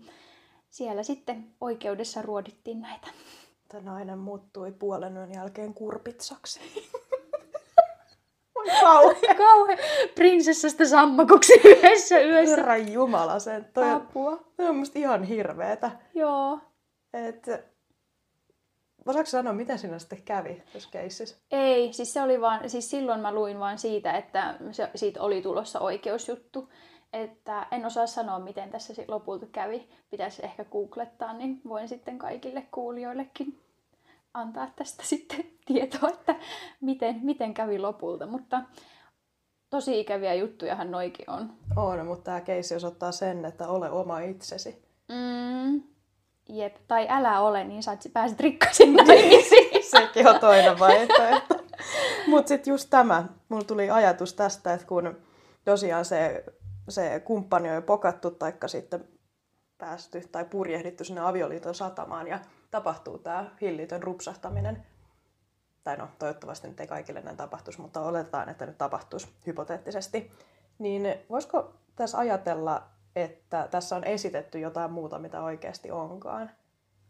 [0.70, 3.08] siellä sitten oikeudessa ruodittiin näitä.
[3.70, 6.60] Tämä nainen muuttui puolen jälkeen kurpitsaksi.
[8.82, 9.16] Kauhe.
[9.38, 9.78] Kauhe.
[10.16, 12.56] Prinsessasta sammakoksi yhdessä yössä.
[12.56, 13.70] Herran jumala, sen.
[13.74, 14.44] Toi, Apua.
[14.58, 15.92] Toi on musta ihan hirveetä.
[16.14, 16.60] Joo.
[17.14, 17.48] Et,
[19.06, 21.38] Osaatko sanoa, mitä sinä sitten kävi tuossa keississä?
[21.52, 25.42] Ei, siis se oli vaan, siis silloin mä luin vaan siitä, että se, siitä oli
[25.42, 26.70] tulossa oikeusjuttu.
[27.14, 29.90] Että en osaa sanoa, miten tässä lopulta kävi.
[30.10, 33.60] Pitäisi ehkä googlettaa, niin voin sitten kaikille kuulijoillekin
[34.34, 36.36] antaa tästä sitten tietoa, että
[36.82, 38.26] miten, miten kävi lopulta.
[38.26, 38.62] Mutta
[39.70, 41.54] tosi ikäviä juttujahan noikin on.
[41.76, 44.86] On, mutta tämä keissi osoittaa sen, että ole oma itsesi.
[45.10, 45.84] Mm,
[46.50, 49.84] jep, tai älä ole, niin saat, pääset rikkaisin naimisiin.
[49.92, 51.56] Sekin on toinen vaihtoehto.
[52.28, 55.18] mutta sitten just tämä, mulla tuli ajatus tästä, että kun
[55.66, 56.44] tosiaan se
[56.90, 59.08] se kumppani on jo pokattu, taikka sitten
[59.78, 62.40] päästy tai purjehdittu sinne avioliiton satamaan ja
[62.74, 64.86] tapahtuu tämä hillitön rupsahtaminen.
[65.84, 70.32] Tai no, toivottavasti nyt ei kaikille näin tapahtuisi, mutta oletetaan, että nyt tapahtuisi hypoteettisesti.
[70.80, 72.84] Niin voisiko tässä ajatella,
[73.16, 76.52] että tässä on esitetty jotain muuta, mitä oikeasti onkaan?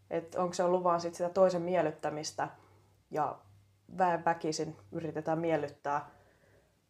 [0.09, 2.49] Että onko se ollut vaan sit sitä toisen miellyttämistä
[3.11, 3.37] ja
[3.97, 6.09] väen väkisin yritetään miellyttää,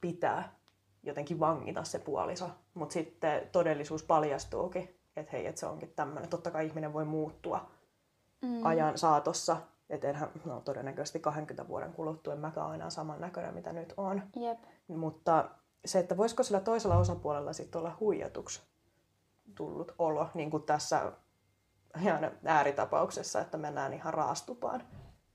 [0.01, 0.55] pitää
[1.03, 6.29] jotenkin vangita se puoliso, mutta sitten todellisuus paljastuukin, että hei, että se onkin tämmöinen.
[6.29, 7.72] Totta kai ihminen voi muuttua
[8.43, 8.65] mm.
[8.65, 9.57] ajan saatossa,
[9.89, 14.21] että enhän, no todennäköisesti 20 vuoden kuluttua en mäkään aina saman näköinen, mitä nyt on.
[14.35, 14.59] Jep.
[14.87, 15.49] Mutta
[15.85, 18.61] se, että voisiko sillä toisella osapuolella sitten olla huijatuksi
[19.55, 21.11] tullut olo, niin kuin tässä
[22.01, 24.83] ihan ääritapauksessa, että mennään ihan raastupaan.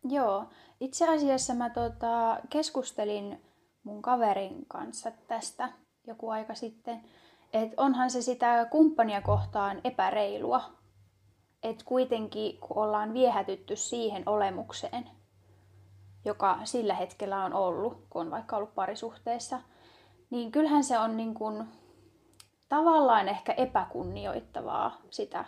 [0.05, 0.49] Joo,
[0.81, 3.43] itse asiassa mä tota, keskustelin
[3.83, 5.69] mun kaverin kanssa tästä
[6.07, 7.01] joku aika sitten,
[7.53, 10.78] että onhan se sitä kumppania kohtaan epäreilua,
[11.63, 15.11] että kuitenkin kun ollaan viehätytty siihen olemukseen,
[16.25, 19.61] joka sillä hetkellä on ollut, kun on vaikka ollut parisuhteessa,
[20.31, 21.65] niin kyllähän se on niin kuin,
[22.69, 25.45] tavallaan ehkä epäkunnioittavaa sitä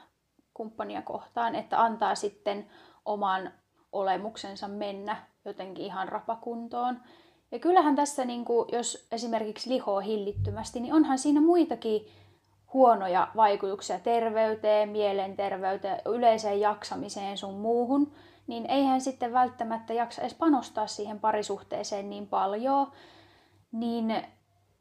[0.55, 2.71] kumppania kohtaan, että antaa sitten
[3.05, 3.53] oman
[3.93, 7.01] olemuksensa mennä jotenkin ihan rapakuntoon.
[7.53, 12.07] Ja kyllähän tässä, niin kuin, jos esimerkiksi lihoo hillittömästi, niin onhan siinä muitakin
[12.73, 18.13] huonoja vaikutuksia terveyteen, mielenterveyteen, yleiseen jaksamiseen sun muuhun,
[18.47, 22.93] niin eihän sitten välttämättä jaksa edes panostaa siihen parisuhteeseen niin paljon,
[23.73, 24.23] niin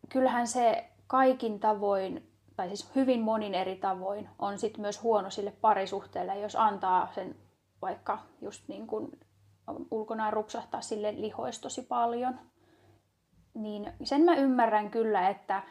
[0.10, 5.54] kyllähän se kaikin tavoin, tai siis hyvin monin eri tavoin, on sitten myös huono sille
[5.62, 7.36] parisuhteelle, jos antaa sen
[7.82, 9.20] vaikka just niin kuin
[9.92, 12.40] ulkonaan rupsahtaa sille lihois tosi paljon.
[13.54, 15.64] Niin sen mä ymmärrän kyllä, että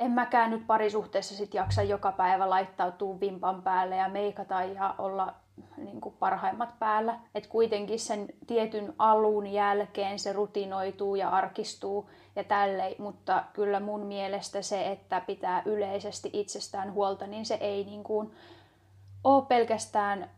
[0.00, 5.34] en mäkään nyt parisuhteessa sit jaksa joka päivä laittautua vimpan päälle ja meikata ja olla
[5.76, 7.18] niin kuin parhaimmat päällä.
[7.34, 14.06] Et kuitenkin sen tietyn alun jälkeen se rutinoituu ja arkistuu ja tälleen, mutta kyllä mun
[14.06, 18.32] mielestä se, että pitää yleisesti itsestään huolta, niin se ei niin kuin
[19.24, 20.30] ole pelkästään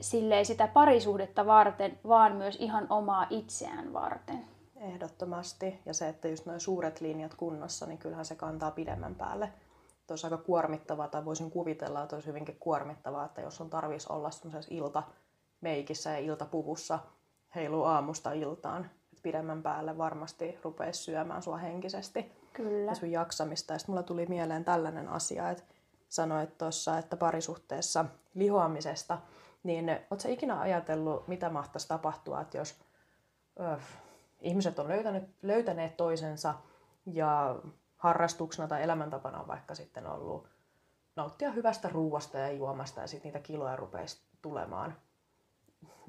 [0.00, 4.57] silleen sitä parisuhdetta varten, vaan myös ihan omaa itseään varten.
[4.88, 5.80] Ehdottomasti.
[5.86, 9.52] Ja se, että just noin suuret linjat kunnossa, niin kyllähän se kantaa pidemmän päälle.
[10.10, 14.30] Olisi aika kuormittavaa, tai voisin kuvitella, että olisi hyvinkin kuormittavaa, että jos on tarvis olla
[14.30, 16.98] semmoisessa iltameikissä ja iltapuvussa
[17.54, 22.32] heiluu aamusta iltaan, että pidemmän päälle varmasti rupeaisi syömään sua henkisesti.
[22.52, 22.90] Kyllä.
[22.90, 23.72] Ja sun jaksamista.
[23.72, 25.64] Ja sitten mulla tuli mieleen tällainen asia, että
[26.08, 29.18] sanoit tuossa, että parisuhteessa lihoamisesta–
[29.62, 32.74] niin oletko ikinä ajatellut, mitä mahtaisi tapahtua, että jos
[33.60, 33.78] ö,
[34.40, 36.54] ihmiset on löytänyt, löytäneet toisensa
[37.06, 37.60] ja
[37.96, 40.48] harrastuksena tai elämäntapana on vaikka sitten ollut
[41.16, 44.96] nauttia hyvästä ruuasta ja juomasta ja sitten niitä kiloja rupeisi tulemaan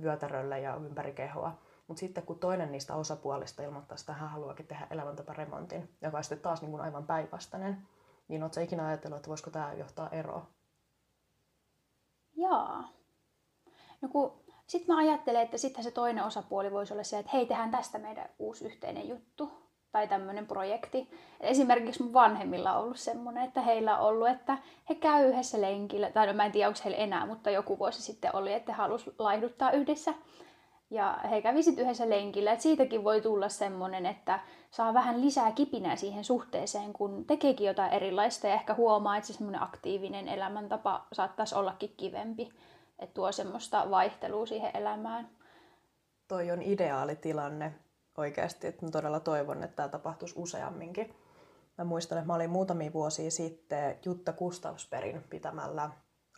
[0.01, 1.57] vyötärölle ja ympäri kehoa.
[1.87, 6.39] Mutta sitten kun toinen niistä osapuolista ilmoittaa, että hän haluakin tehdä elämäntaparemontin, joka on sitten
[6.39, 7.87] taas niin kuin aivan päinvastainen,
[8.27, 10.47] niin oletko ikinä ajatellut, että voisiko tämä johtaa eroon?
[12.35, 12.89] Jaa.
[14.01, 17.45] No kun sitten mä ajattelen, että sitten se toinen osapuoli voisi olla se, että hei,
[17.45, 19.51] tehdään tästä meidän uusi yhteinen juttu
[19.91, 21.09] tai tämmöinen projekti.
[21.39, 24.57] Esimerkiksi mun vanhemmilla on ollut semmoinen, että heillä on ollut, että
[24.89, 28.01] he käy yhdessä lenkillä, tai no mä en tiedä onko heillä enää, mutta joku vuosi
[28.01, 30.13] sitten oli, että he halusi laihduttaa yhdessä.
[30.89, 34.39] Ja he kävi sitten yhdessä lenkillä, että siitäkin voi tulla semmoinen, että
[34.71, 39.33] saa vähän lisää kipinää siihen suhteeseen, kun tekeekin jotain erilaista ja ehkä huomaa, että se
[39.33, 42.49] semmoinen aktiivinen elämäntapa saattaisi ollakin kivempi
[42.99, 45.29] että tuo semmoista vaihtelua siihen elämään.
[46.27, 47.75] Toi on ideaali tilanne
[48.17, 51.15] oikeasti, että mä todella toivon, että tämä tapahtuisi useamminkin.
[51.77, 55.89] Mä muistan, että mä olin muutamia vuosia sitten Jutta Gustavsperin pitämällä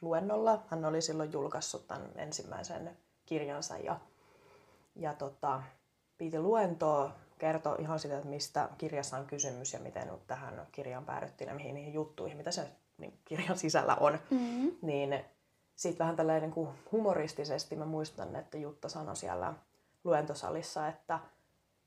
[0.02, 0.64] luennolla.
[0.68, 4.00] Hän oli silloin julkaissut tämän ensimmäisen kirjansa ja,
[4.96, 5.64] ja tota,
[6.18, 11.48] piti luentoa, kertoi ihan sitä, että mistä kirjassa on kysymys ja miten tähän kirjaan päädyttiin
[11.48, 14.20] ja mihin niihin juttuihin, mitä se niin kirjan sisällä on.
[14.30, 14.72] Mm-hmm.
[14.82, 15.26] Niin
[15.82, 19.54] sitten vähän tällainen niin kuin humoristisesti mä muistan, että Jutta sanoi siellä
[20.04, 21.20] luentosalissa, että,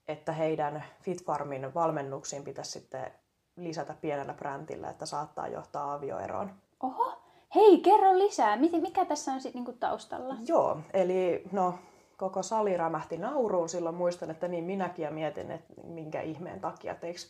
[0.08, 3.12] että heidän Fitfarmin valmennuksiin pitäisi sitten
[3.56, 6.52] lisätä pienellä brändillä, että saattaa johtaa avioeroon.
[6.82, 7.22] Oho,
[7.54, 8.56] hei, kerro lisää.
[8.56, 10.36] Mikä tässä on sitten niinku taustalla?
[10.46, 11.74] Joo, eli no,
[12.16, 13.68] koko sali rämähti nauruun.
[13.68, 17.20] Silloin muistan, että niin minäkin ja mietin, että minkä ihmeen takia, että eikö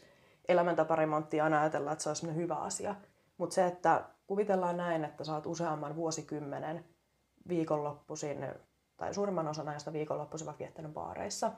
[0.49, 2.95] elämäntaparemonttia aina ajatella, että se olisi hyvä asia.
[3.39, 6.85] Mutta se, että kuvitellaan näin, että saat useamman vuosikymmenen
[7.49, 8.49] viikonloppuisin,
[8.97, 11.53] tai suurimman osan ajasta viikonloppuisin vaikka viettänyt baareissa,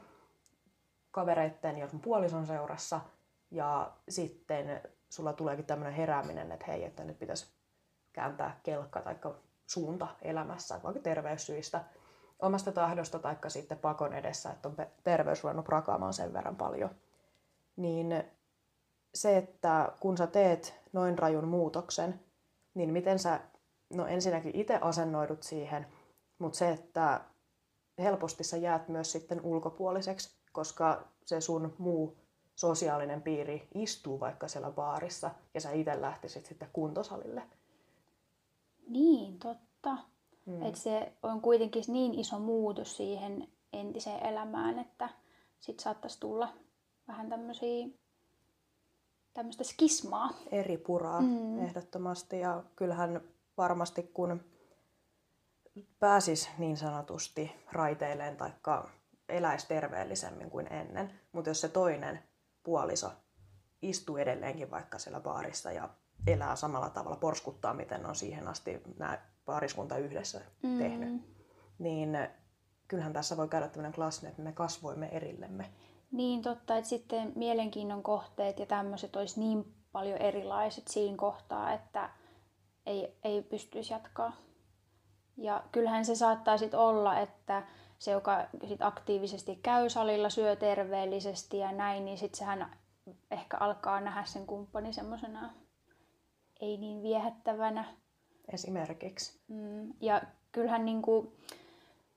[1.10, 3.00] kavereitten ja puolison seurassa,
[3.50, 7.46] ja sitten sulla tuleekin tämmöinen herääminen, että hei, että nyt pitäisi
[8.12, 9.16] kääntää kelkka tai
[9.66, 11.84] suunta elämässä, vaikka terveyssyistä,
[12.38, 16.90] omasta tahdosta tai sitten pakon edessä, että on terveys ruvennut prakaamaan sen verran paljon,
[17.76, 18.24] niin
[19.14, 22.20] se, että kun sä teet noin rajun muutoksen,
[22.76, 23.40] niin miten sä,
[23.94, 25.86] no ensinnäkin itse asennoidut siihen,
[26.38, 27.20] mutta se, että
[27.98, 32.16] helposti sä jäät myös sitten ulkopuoliseksi, koska se sun muu
[32.54, 37.42] sosiaalinen piiri istuu vaikka siellä baarissa ja sä itse lähtisit sitten kuntosalille.
[38.88, 39.96] Niin, totta.
[40.46, 40.62] Mm.
[40.62, 45.08] Että se on kuitenkin niin iso muutos siihen entiseen elämään, että
[45.60, 46.48] sit saattaisi tulla
[47.08, 47.86] vähän tämmöisiä
[49.36, 50.30] tämmöistä skismaa.
[50.52, 51.58] Eri puraa mm.
[51.58, 53.20] ehdottomasti ja kyllähän
[53.56, 54.40] varmasti kun
[55.98, 58.50] pääsis niin sanotusti raiteilleen tai
[59.28, 62.22] eläisi terveellisemmin kuin ennen, mutta jos se toinen
[62.62, 63.12] puoliso
[63.82, 65.88] istuu edelleenkin vaikka siellä baarissa ja
[66.26, 70.78] elää samalla tavalla, porskuttaa miten on siihen asti nämä pariskunta yhdessä mm.
[70.78, 71.22] tehnyt,
[71.78, 72.18] niin
[72.88, 75.70] kyllähän tässä voi käydä tämmöinen klassinen, että me kasvoimme erillemme.
[76.16, 82.10] Niin totta, että sitten mielenkiinnon kohteet ja tämmöiset olisi niin paljon erilaiset siinä kohtaa, että
[82.86, 84.36] ei, ei pystyisi jatkaa.
[85.36, 87.62] Ja kyllähän se saattaa sitten olla, että
[87.98, 92.76] se, joka sit aktiivisesti käy salilla, syö terveellisesti ja näin, niin sitten sehän
[93.30, 95.50] ehkä alkaa nähdä sen kumppani semmoisena
[96.60, 97.84] ei niin viehättävänä.
[98.52, 99.40] Esimerkiksi.
[99.48, 101.36] Mm, ja kyllähän niinku,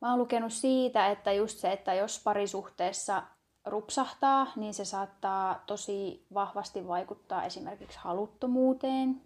[0.02, 3.24] mä oon lukenut siitä, että just se, että jos parisuhteessa
[3.66, 9.22] rupsahtaa, niin se saattaa tosi vahvasti vaikuttaa esimerkiksi haluttomuuteen.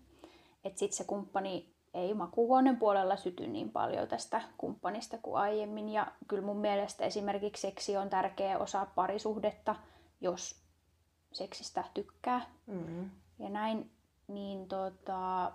[0.63, 5.89] Että sitten se kumppani ei makuuhuoneen puolella syty niin paljon tästä kumppanista kuin aiemmin.
[5.89, 9.76] Ja kyllä mun mielestä esimerkiksi seksi on tärkeä osa parisuhdetta,
[10.22, 10.63] jos
[11.32, 12.46] seksistä tykkää.
[12.67, 13.10] Mm-hmm.
[13.39, 13.91] Ja näin,
[14.28, 15.52] niin tota,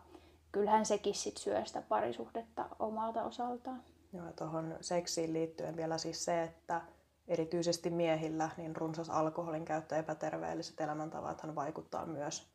[0.52, 3.82] kyllähän sekin sit syö sitä parisuhdetta omalta osaltaan.
[4.12, 6.82] Joo, tuohon seksiin liittyen vielä siis se, että
[7.28, 12.46] erityisesti miehillä niin runsas alkoholin käyttö ja epäterveelliset elämäntavathan vaikuttaa myös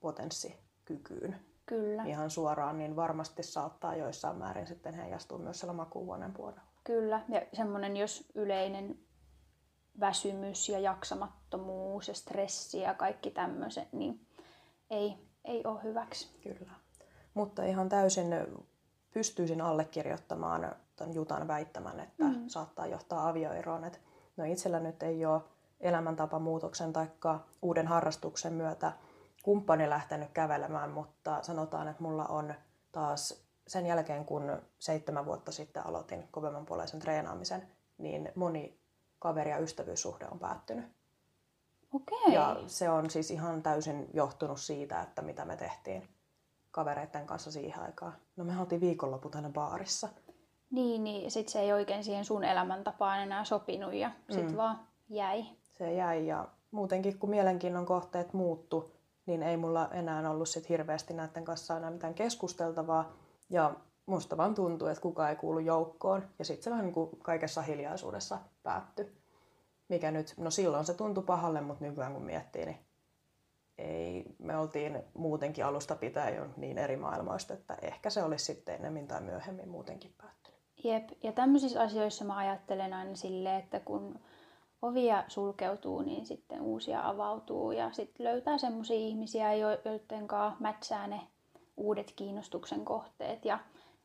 [0.00, 1.40] potenssikykyyn.
[1.66, 2.04] Kyllä.
[2.04, 6.60] Ihan suoraan, niin varmasti saattaa joissain määrin sitten heijastua myös siellä makuuhuoneen puolella.
[6.84, 8.98] Kyllä, ja semmoinen jos yleinen
[10.00, 14.26] väsymys ja jaksamattomuus ja stressi ja kaikki tämmöiset, niin
[14.90, 16.28] ei, ei ole hyväksi.
[16.42, 16.72] Kyllä.
[17.34, 18.34] Mutta ihan täysin
[19.14, 22.48] pystyisin allekirjoittamaan tämän Jutan väittämän, että mm.
[22.48, 23.84] saattaa johtaa avioeroon.
[23.84, 23.98] Että
[24.36, 25.42] no itsellä nyt ei ole
[25.80, 27.06] elämäntapamuutoksen tai
[27.62, 28.92] uuden harrastuksen myötä
[29.42, 32.54] kumppani lähtenyt kävelemään, mutta sanotaan, että mulla on
[32.92, 37.68] taas sen jälkeen, kun seitsemän vuotta sitten aloitin kovemman puoleisen treenaamisen,
[37.98, 38.80] niin moni
[39.18, 40.84] kaveri- ja ystävyyssuhde on päättynyt.
[41.92, 42.34] Okei.
[42.34, 46.08] Ja se on siis ihan täysin johtunut siitä, että mitä me tehtiin
[46.70, 48.12] kavereiden kanssa siihen aikaan.
[48.36, 50.08] No me oltiin viikonloput aina baarissa.
[50.70, 54.56] Niin, niin sit se ei oikein siihen sun elämäntapaan enää sopinut ja sit mm.
[54.56, 55.44] vaan jäi.
[55.62, 58.90] Se jäi ja muutenkin kun mielenkiinnon kohteet muuttu,
[59.26, 63.12] niin ei mulla enää ollut sit hirveästi näiden kanssa enää mitään keskusteltavaa.
[63.50, 63.74] Ja
[64.06, 66.22] musta vaan tuntuu, että kukaan ei kuulu joukkoon.
[66.38, 69.12] Ja sitten se vähän niin kuin kaikessa hiljaisuudessa päättyi.
[69.88, 72.78] Mikä nyt, no silloin se tuntui pahalle, mutta nykyään kun miettii, niin
[73.78, 78.74] ei, me oltiin muutenkin alusta pitäen jo niin eri maailmoista, että ehkä se olisi sitten
[78.74, 80.45] enemmän tai myöhemmin muutenkin päättynyt.
[80.86, 84.18] Jep, ja tämmöisissä asioissa mä ajattelen aina silleen, että kun
[84.82, 91.20] ovia sulkeutuu, niin sitten uusia avautuu ja sitten löytää semmoisia ihmisiä, joiden kanssa mätsää ne
[91.76, 93.58] uudet kiinnostuksen kohteet ja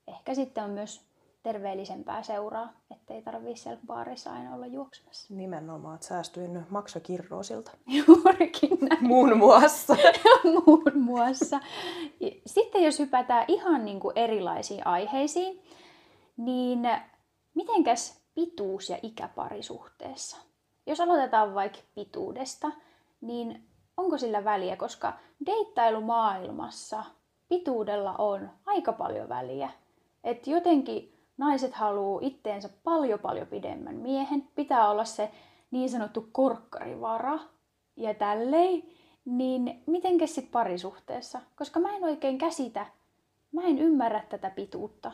[0.08, 1.02] ehkä sitten on myös
[1.44, 5.34] terveellisempää seuraa, ettei tarvitse siellä baarissa aina olla juoksemassa.
[5.34, 7.72] Nimenomaan, että säästyin maksakirroosilta.
[8.08, 9.08] Juurikin näin.
[9.08, 9.98] Muun muassa.
[10.66, 11.60] Muun muassa.
[12.46, 15.62] Sitten jos hypätään ihan niin kuin erilaisiin aiheisiin,
[16.46, 16.80] niin
[17.54, 20.38] mitenkäs pituus ja ikä parisuhteessa?
[20.86, 22.72] Jos aloitetaan vaikka pituudesta,
[23.22, 23.68] niin
[23.98, 25.14] onko sillä väliä, koska
[25.46, 27.04] deittailumaailmassa
[27.50, 29.70] pituudella on aika paljon väliä.
[30.24, 34.48] Että jotenkin naiset haluaa itteensä paljon paljon pidemmän miehen.
[34.56, 35.32] Pitää olla se
[35.72, 37.40] niin sanottu korkkarivara
[37.96, 38.84] ja tälleen.
[39.26, 41.42] Niin miten sitten parisuhteessa?
[41.56, 42.86] Koska mä en oikein käsitä,
[43.52, 45.12] mä en ymmärrä tätä pituutta.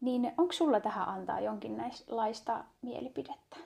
[0.00, 3.56] Niin onko sulla tähän antaa jonkinlaista mielipidettä?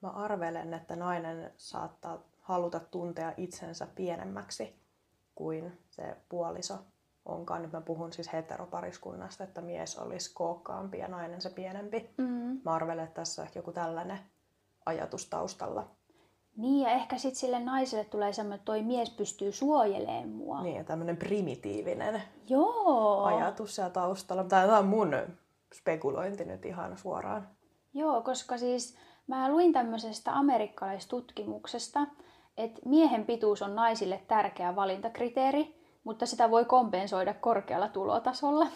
[0.00, 4.76] Mä arvelen, että nainen saattaa haluta tuntea itsensä pienemmäksi
[5.34, 6.74] kuin se puoliso
[7.24, 7.62] onkaan.
[7.62, 12.10] Nyt mä puhun siis heteropariskunnasta, että mies olisi kookkaampi ja nainen se pienempi.
[12.18, 12.60] Mm.
[12.64, 14.18] Mä arvelen, että tässä on ehkä joku tällainen
[14.86, 15.90] ajatus taustalla.
[16.56, 20.62] Niin, ja ehkä sitten sille naiselle tulee semmoinen, että toi mies pystyy suojelemaan mua.
[20.62, 23.24] Niin, ja tämmöinen primitiivinen Joo.
[23.24, 24.44] ajatus siellä taustalla.
[24.44, 25.14] Tämä on mun
[25.74, 27.48] spekulointi nyt ihan suoraan.
[27.94, 32.06] Joo, koska siis mä luin tämmöisestä amerikkalaistutkimuksesta,
[32.56, 38.66] että miehen pituus on naisille tärkeä valintakriteeri, mutta sitä voi kompensoida korkealla tulotasolla.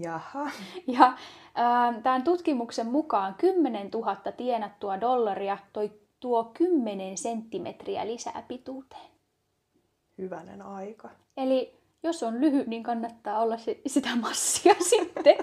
[0.00, 0.50] Jaha.
[0.98, 9.10] Ja äh, tämän tutkimuksen mukaan 10 000 tienattua dollaria toi, tuo 10 senttimetriä lisää pituuteen.
[10.18, 11.10] Hyvänen aika.
[11.36, 13.56] Eli jos on lyhyt, niin kannattaa olla
[13.86, 15.36] sitä massia sitten.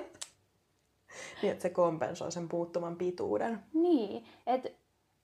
[1.44, 3.60] Niin, että se kompensoi sen puuttuman pituuden.
[3.74, 4.70] Niin, että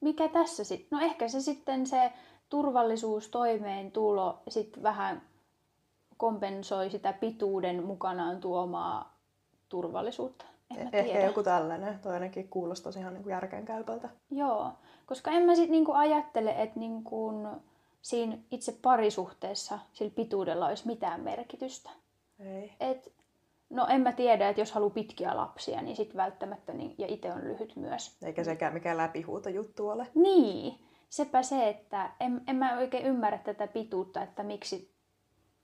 [0.02, 1.00] mikä tässä sitten?
[1.00, 2.12] No ehkä se sitten se
[2.50, 5.22] turvallisuus, toimeentulo sitten vähän
[6.18, 9.18] kompensoi sitä pituuden mukanaan tuomaa
[9.70, 10.46] turvallisuutta.
[10.72, 11.26] En mä Ehkä tiedä.
[11.26, 12.00] joku tällainen.
[12.00, 14.10] Toi ainakin kuulostaisi ihan niin järkeenkäypältä.
[14.32, 14.72] Joo,
[15.06, 17.32] koska en mä sitten niinku ajattele, että niinku
[18.02, 21.90] siinä itse parisuhteessa sillä pituudella olisi mitään merkitystä.
[22.40, 22.74] Ei.
[22.80, 23.14] Et,
[23.70, 27.34] no en mä tiedä, että jos haluaa pitkiä lapsia, niin sitten välttämättä, niin, ja itse
[27.34, 28.18] on lyhyt myös.
[28.24, 30.08] Eikä sekään mikään läpihuuto juttu ole.
[30.16, 34.94] Niin, sepä se, että en, en mä oikein ymmärrä tätä pituutta, että miksi,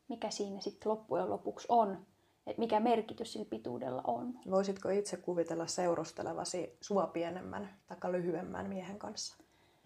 [0.07, 2.05] mikä siinä sitten loppujen lopuksi on.
[2.47, 4.39] Että mikä merkitys sillä pituudella on.
[4.51, 9.37] Voisitko itse kuvitella seurustelevasi sua pienemmän tai lyhyemmän miehen kanssa?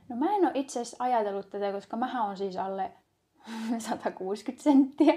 [0.10, 2.92] No mä en ole itse asiassa ajatellut tätä, koska mähän on siis alle
[3.80, 5.14] 160 senttiä.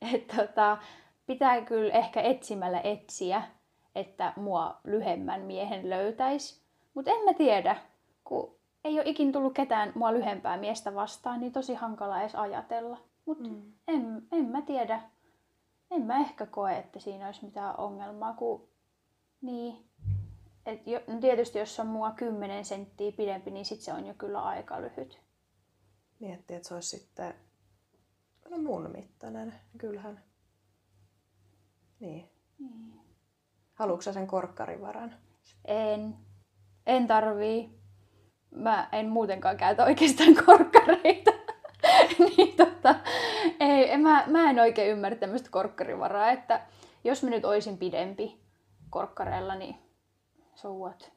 [0.14, 0.78] Että tota,
[1.26, 3.42] pitää kyllä ehkä etsimällä etsiä,
[3.94, 6.62] että mua lyhemmän miehen löytäisi.
[6.94, 7.76] Mutta en mä tiedä,
[8.24, 12.98] kun ei ole ikin tullut ketään mua lyhempää miestä vastaan, niin tosi hankala edes ajatella.
[13.26, 13.72] Mutta mm.
[13.88, 15.02] en, en mä tiedä.
[15.90, 18.68] En mä ehkä koe, että siinä olisi mitään ongelmaa, kun
[19.40, 19.86] niin.
[20.66, 24.14] Et jo, no tietysti jos on mua 10 senttiä pidempi, niin sit se on jo
[24.14, 25.20] kyllä aika lyhyt.
[26.20, 27.34] Miettii, että se olisi sitten
[28.50, 29.54] no mun mittainen.
[29.78, 30.25] Kyllähän.
[32.00, 32.30] Niin.
[32.58, 33.00] Niin.
[33.74, 35.14] Haluatko sen korkkarivaran?
[35.64, 36.14] En.
[36.86, 37.70] En tarvii.
[38.50, 41.30] Mä en muutenkaan käytä oikeastaan korkkareita.
[42.36, 42.94] niin tota,
[43.60, 46.60] ei, en- mä, mä en oikein ymmärrä tämmöistä korkkarivaraa, että
[47.04, 48.40] jos mä nyt oisin pidempi
[48.90, 49.76] korkkareilla, niin
[50.54, 51.12] so what?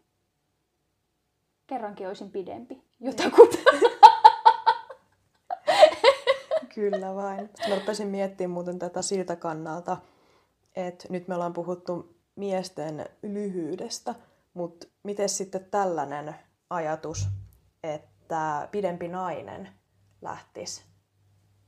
[1.67, 2.83] Kerrankin oisin pidempi.
[2.99, 3.57] Jotakuta.
[6.75, 7.49] Kyllä vain.
[7.69, 9.97] Mä rupesin miettimään muuten tätä siltä kannalta,
[10.87, 14.15] että nyt me ollaan puhuttu miesten lyhyydestä,
[14.53, 16.35] mutta miten sitten tällainen
[16.69, 17.27] ajatus,
[17.83, 19.69] että pidempi nainen
[20.21, 20.83] lähtisi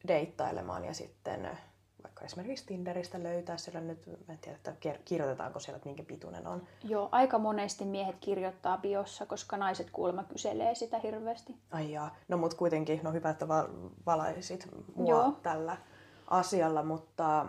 [0.07, 1.49] deittailemaan ja sitten
[2.03, 6.47] vaikka esimerkiksi Tinderistä löytää siellä nyt, mä en tiedä, että kirjoitetaanko siellä, että minkä pituinen
[6.47, 6.67] on.
[6.83, 11.55] Joo, aika monesti miehet kirjoittaa biossa, koska naiset kuulemma kyselee sitä hirveästi.
[11.71, 12.15] Ai jaa.
[12.27, 13.67] No mut kuitenkin, no hyvä, että val-
[14.05, 15.09] valaisit mua.
[15.09, 15.31] Joo.
[15.43, 15.77] tällä
[16.27, 17.45] asialla, mutta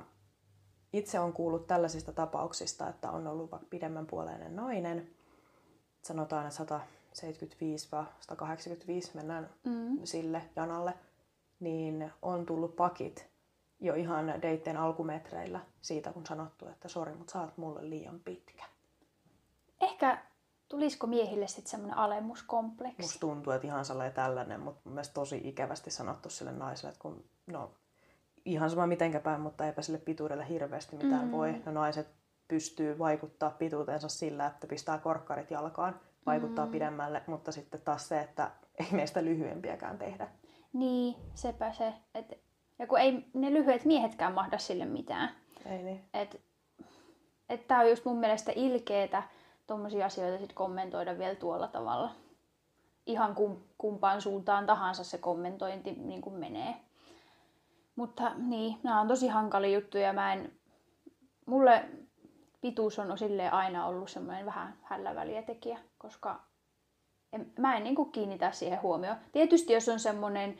[0.92, 5.10] itse on kuullut tällaisista tapauksista, että on ollut vaikka pidemmän puoleinen nainen,
[6.02, 6.80] sanotaan, että
[7.14, 9.98] 175-185 mennään Mm.
[10.04, 10.94] sille janalle,
[11.60, 13.32] niin on tullut pakit
[13.80, 18.64] jo ihan deitteen alkumetreillä siitä, kun sanottu, että sori, mutta sä oot mulle liian pitkä.
[19.80, 20.22] Ehkä
[20.68, 23.02] tulisiko miehille sitten semmoinen alemuskompleksi?
[23.02, 27.02] Musta tuntuu, että ihan sellainen tällainen, mutta mun mielestä tosi ikävästi sanottu sille naiselle, että
[27.02, 27.70] kun, no,
[28.44, 31.32] ihan sama mitenkä päin, mutta eipä sille pituudelle hirveästi mitään mm.
[31.32, 31.62] voi.
[31.66, 32.08] No naiset
[32.48, 36.72] pystyy vaikuttaa pituuteensa sillä, että pistää korkkarit jalkaan, vaikuttaa mm.
[36.72, 40.28] pidemmälle, mutta sitten taas se, että ei meistä lyhyempiäkään tehdä.
[40.72, 41.94] Niin, sepä se.
[42.14, 42.40] Et,
[42.78, 45.30] ja kun ei ne lyhyet miehetkään mahda sille mitään.
[45.66, 46.04] Ei niin?
[46.14, 46.40] Et,
[47.48, 49.22] et tää on just mun mielestä ilkeetä
[49.66, 52.10] tommosia asioita sit kommentoida vielä tuolla tavalla.
[53.06, 56.74] Ihan kum, kumpaan suuntaan tahansa se kommentointi niin menee.
[57.96, 60.12] Mutta niin, nämä on tosi hankalia juttuja.
[60.12, 60.52] Mä en,
[61.46, 61.84] mulle
[62.60, 66.40] pituus on silleen aina ollut semmoinen vähän hälläväliä tekijä, koska
[67.32, 69.16] en, mä en niin kiinnitä siihen huomioon.
[69.32, 70.58] Tietysti jos on semmoinen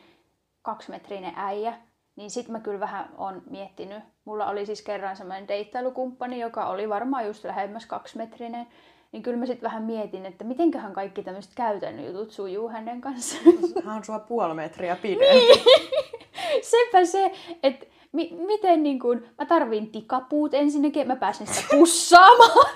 [0.61, 1.77] kaksimetrinen äijä,
[2.15, 4.03] niin sit mä kyllä vähän on miettinyt.
[4.25, 8.67] Mulla oli siis kerran semmoinen deittailukumppani, joka oli varmaan just lähemmäs kaksimetrinen.
[9.13, 13.43] Niin kyllä mä sitten vähän mietin, että mitenköhän kaikki tämmöiset käytännön jutut sujuu hänen kanssaan.
[13.85, 15.63] Hän on sua puoli metriä pidempi.
[16.61, 17.31] Sepä se,
[17.63, 22.73] että mi- miten niin kun, mä tarvin tikapuut ensinnäkin, mä pääsen sitä pussaamaan.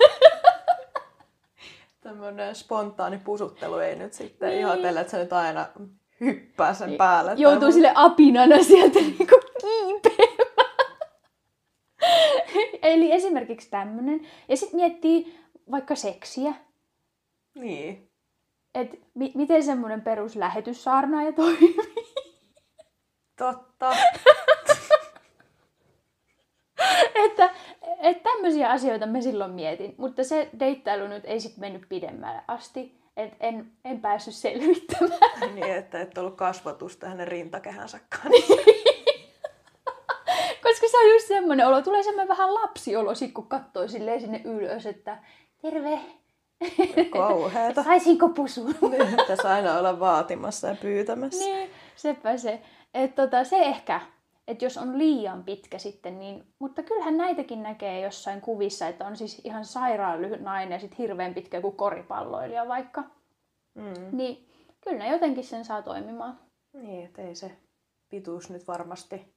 [2.00, 4.56] Tämmöinen spontaani pusuttelu ei nyt sitten Niin.
[4.58, 4.68] niin.
[4.68, 5.66] ihotella, että sä nyt aina
[6.20, 7.30] hyppää sen päälle.
[7.30, 10.48] tai Joutuu mut- sille apinana sieltä niinku kiipeämään.
[12.82, 14.20] Eli esimerkiksi tämmönen.
[14.48, 15.38] Ja sitten miettii
[15.70, 16.54] vaikka seksiä.
[17.54, 18.10] Niin.
[18.74, 21.76] että mi- miten semmoinen peruslähetyssaarnaaja toimii.
[23.38, 23.96] Totta.
[27.24, 27.50] että,
[27.98, 32.98] että tämmöisiä asioita me silloin mietin, mutta se deittailu nyt ei sitten mennyt pidemmälle asti,
[33.16, 35.54] että en, en päässyt selvittämään.
[35.54, 38.54] niin, että et ollut kasvatusta hänen rintakehänsä kanssa.
[40.62, 44.40] Koska se on just semmoinen olo, tulee semmoinen vähän lapsiolo sit, kun katsoo silleen sinne
[44.44, 45.18] ylös, että
[45.62, 46.00] terve,
[47.10, 47.82] Kauheeta.
[47.88, 48.74] saisinko pusun?
[48.90, 51.44] Niin, Tässä aina olla vaatimassa ja pyytämässä.
[51.44, 52.62] niin, sepä se.
[52.94, 54.00] Et tota, se ehkä,
[54.48, 59.16] että jos on liian pitkä sitten, niin, mutta kyllähän näitäkin näkee jossain kuvissa, että on
[59.16, 63.04] siis ihan sairaan lyhyt nainen ja sitten hirveän pitkä kuin koripalloilija vaikka.
[63.74, 64.16] Mm.
[64.16, 64.48] Niin
[64.80, 66.38] kyllä ne jotenkin sen saa toimimaan.
[66.72, 67.52] Niin, että ei se
[68.08, 69.34] pituus nyt varmasti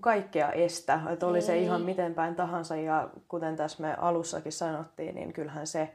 [0.00, 1.00] kaikkea estä.
[1.12, 5.66] Että oli se ihan miten päin tahansa ja kuten tässä me alussakin sanottiin, niin kyllähän
[5.66, 5.94] se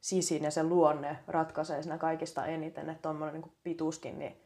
[0.00, 2.90] sisin ja se luonne ratkaisee siinä kaikista eniten.
[2.90, 4.36] Että tuommoinen niin pituuskin, niin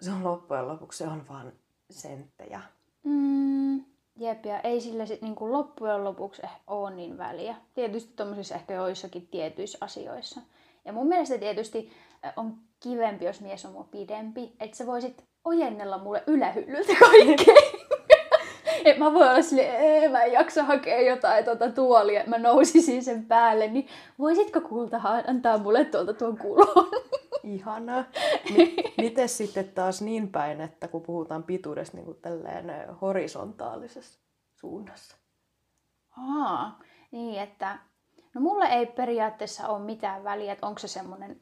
[0.00, 1.52] se on loppujen lopuksi se on vaan
[1.90, 2.60] senttejä.
[3.04, 3.84] Mm,
[4.16, 7.56] jep, ja ei sillä sit niinku loppujen lopuksi eh- ole niin väliä.
[7.74, 10.40] Tietysti tuommoisissa ehkä joissakin tietyissä asioissa.
[10.84, 11.92] Ja mun mielestä tietysti
[12.24, 17.54] äh, on kivempi, jos mies on mua pidempi, että sä voisit ojennella mulle ylähyllyltä kaikkea.
[18.84, 23.04] Et mä voin olla silleen, "Ee, mä en jaksa hakea jotain tuota tuolia, mä nousisin
[23.04, 26.88] sen päälle, niin voisitko kultahan antaa mulle tuolta tuon kulon?
[27.44, 28.04] Ihanaa.
[28.50, 34.20] M- miten sitten taas niin päin, että kun puhutaan pituudesta niin kuin tälleen horisontaalisessa
[34.60, 35.16] suunnassa?
[36.18, 36.78] Aa,
[37.10, 37.78] niin että,
[38.34, 41.40] no mulle ei periaatteessa ole mitään väliä, että onko se semmoinen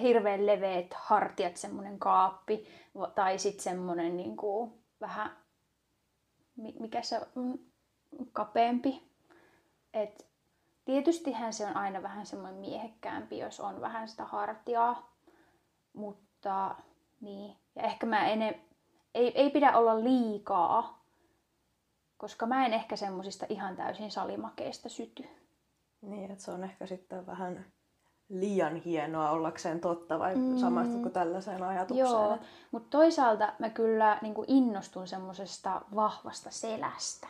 [0.00, 2.68] hirveän leveät hartiat, semmoinen kaappi,
[3.14, 5.30] tai sitten semmoinen niin kuin, vähän,
[6.56, 7.58] mikä se on,
[8.32, 9.02] kapeampi.
[9.94, 10.26] Et
[10.84, 15.16] tietystihän se on aina vähän semmoinen miehekkäämpi, jos on vähän sitä hartiaa,
[15.92, 16.74] mutta
[17.20, 17.56] niin.
[17.74, 18.42] Ja ehkä mä en,
[19.14, 21.04] ei, ei pidä olla liikaa,
[22.16, 25.24] koska mä en ehkä semmosista ihan täysin salimakeista syty.
[26.00, 27.72] Niin, että se on ehkä sitten vähän
[28.28, 30.58] liian hienoa ollakseen totta, vai Mm.
[30.58, 32.08] samastutko tällaiseen ajatukseen?
[32.08, 37.26] Joo, että- mutta toisaalta mä kyllä niin innostun semmosesta vahvasta selästä.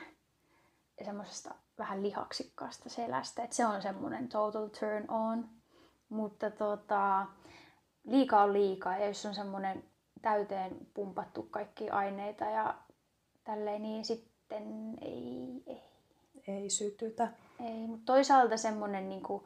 [0.99, 3.43] Ja semmosesta vähän lihaksikkaasta selästä.
[3.43, 5.49] Et se on semmoinen total turn on.
[6.09, 7.27] Mutta tota,
[8.05, 8.97] liikaa on liikaa.
[8.99, 9.85] Ja jos on semmoinen
[10.23, 12.75] täyteen pumpattu kaikki aineita ja
[13.45, 15.83] tälleen, niin sitten ei, ei,
[16.49, 17.29] Ei sytytä.
[17.65, 17.87] ei.
[17.87, 19.45] Mutta toisaalta semmoinen niinku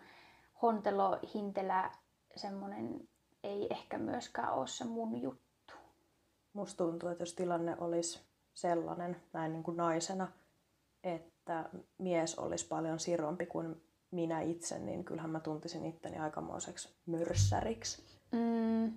[0.63, 1.91] hontelo, hintelä,
[2.37, 3.09] semmoinen
[3.43, 5.75] ei ehkä myöskään ole se mun juttu.
[6.53, 8.21] Musta tuntuu, että jos tilanne olisi
[8.55, 10.29] sellainen näin niin kuin naisena,
[11.05, 18.21] että mies olisi paljon sirompi kuin minä itse, niin kyllähän mä tuntisin itteni aikamoiseksi mörssäriksi.
[18.33, 18.93] Mm.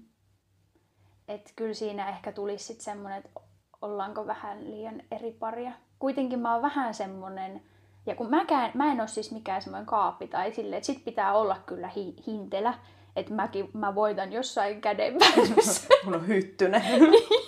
[1.27, 3.39] Et kyllä siinä ehkä tulisi sitten semmoinen, että
[3.81, 5.71] ollaanko vähän liian eri paria.
[5.99, 7.61] Kuitenkin mä oon vähän semmonen,
[8.05, 11.33] ja kun mäkään, mä en ole siis mikään semmoinen kaappi tai silleen, että sit pitää
[11.33, 12.73] olla kyllä hi- hintelä,
[13.15, 15.87] että mäkin mä voitan jossain kädenvääntössä.
[16.05, 16.81] Mun on hyttynen.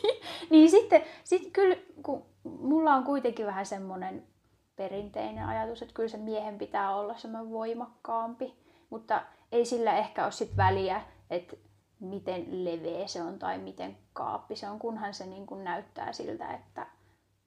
[0.51, 4.28] niin sitten sit kyllä, kun mulla on kuitenkin vähän semmoinen
[4.76, 8.54] perinteinen ajatus, että kyllä se miehen pitää olla semmoinen voimakkaampi,
[8.89, 11.56] mutta ei sillä ehkä ole sit väliä, että
[11.99, 16.54] miten leveä se on tai miten kaappi se on, kunhan se niin kuin näyttää siltä,
[16.54, 16.88] että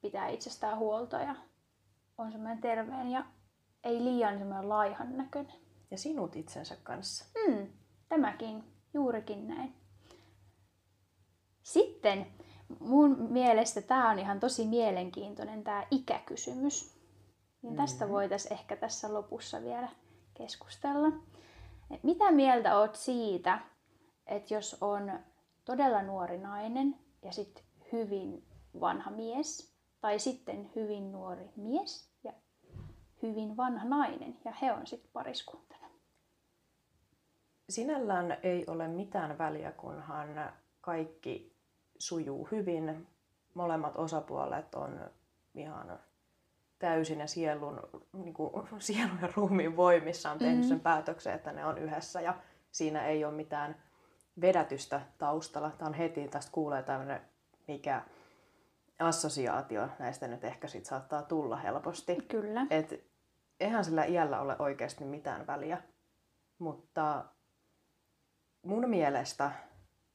[0.03, 1.35] pitää itsestään huolta ja
[2.19, 3.25] on semmoinen terveen ja
[3.85, 5.55] ei liian semmoinen laihan näköinen.
[5.91, 7.25] Ja sinut itsensä kanssa.
[7.39, 7.67] Hmm,
[8.09, 8.65] tämäkin,
[8.95, 9.75] juurikin näin.
[11.63, 12.27] Sitten
[12.81, 16.97] mun mielestä tämä on ihan tosi mielenkiintoinen tämä ikäkysymys.
[17.63, 18.13] Niin tästä Mhm.
[18.13, 19.89] voitaisiin ehkä tässä lopussa vielä
[20.35, 21.09] keskustella.
[21.91, 23.61] Et mitä mieltä oot siitä,
[24.27, 25.13] että jos on
[25.65, 28.45] todella nuori nainen ja sitten hyvin
[28.81, 29.76] vanha mies,
[30.07, 32.33] tai sitten hyvin nuori mies ja
[33.23, 35.87] hyvin vanha nainen, ja he on sitten pariskuntana.
[37.69, 41.57] Sinällään ei ole mitään väliä, kunhan kaikki
[41.99, 43.07] sujuu hyvin.
[43.55, 45.01] Molemmat osapuolet on
[45.55, 45.99] ihan
[46.79, 47.81] täysin ja sielun,
[48.13, 50.69] niin kuin, sielun ja ruumiin voimissaan tehnyt Mhm.
[50.69, 52.35] sen päätöksen, että ne on yhdessä ja
[52.71, 53.83] siinä ei ole mitään
[54.41, 55.71] vedätystä taustalla.
[55.71, 57.21] Tämä on heti, tästä kuulee tämmöinen,
[57.69, 58.03] mikä
[58.99, 62.17] assosiaatio näistä nyt ehkä sit saattaa tulla helposti.
[62.17, 62.67] Kyllä.
[62.71, 63.07] Et
[63.61, 65.83] eihän sillä iällä ole oikeasti mitään väliä,
[66.59, 67.25] mutta
[68.63, 69.51] mun mielestä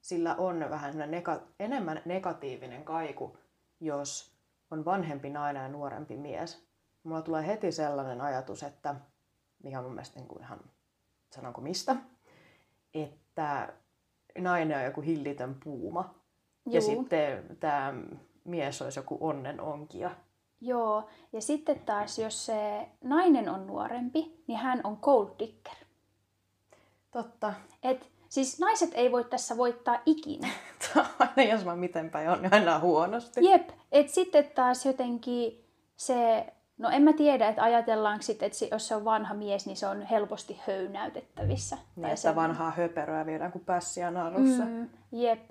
[0.00, 3.38] sillä on vähän nega- enemmän negatiivinen kaiku,
[3.80, 4.36] jos
[4.70, 6.68] on vanhempi nainen ja nuorempi mies.
[7.02, 8.94] Mulla tulee heti sellainen ajatus, että
[9.62, 10.60] mikä on mun mielestä niin kuin ihan,
[11.30, 11.96] sanonko mistä,
[12.94, 13.72] että
[14.38, 16.14] nainen on joku hillitön puuma.
[16.66, 16.74] Juu.
[16.74, 17.94] Ja sitten tämä
[18.44, 20.10] mies olisi joku onnenonkija.
[20.60, 25.74] Joo, ja sitten taas jos se nainen on nuorempi, niin hän on gold digger.
[27.10, 27.54] Totta.
[27.82, 30.48] Et, siis naiset ei voi tässä voittaa ikinä.
[31.18, 33.44] aina jos mä miten päin on, niin aina huonosti.
[33.50, 35.64] Jep, et sitten taas jotenkin
[35.96, 36.46] se,
[36.78, 39.86] no en mä tiedä, että ajatellaanko sitten, että jos se on vanha mies, niin se
[39.86, 41.76] on helposti höynäytettävissä.
[41.76, 44.64] Niin, Tai että se- vanhaa höperöä viedään kuin pässiä narussa.
[44.64, 45.50] Mm, jep.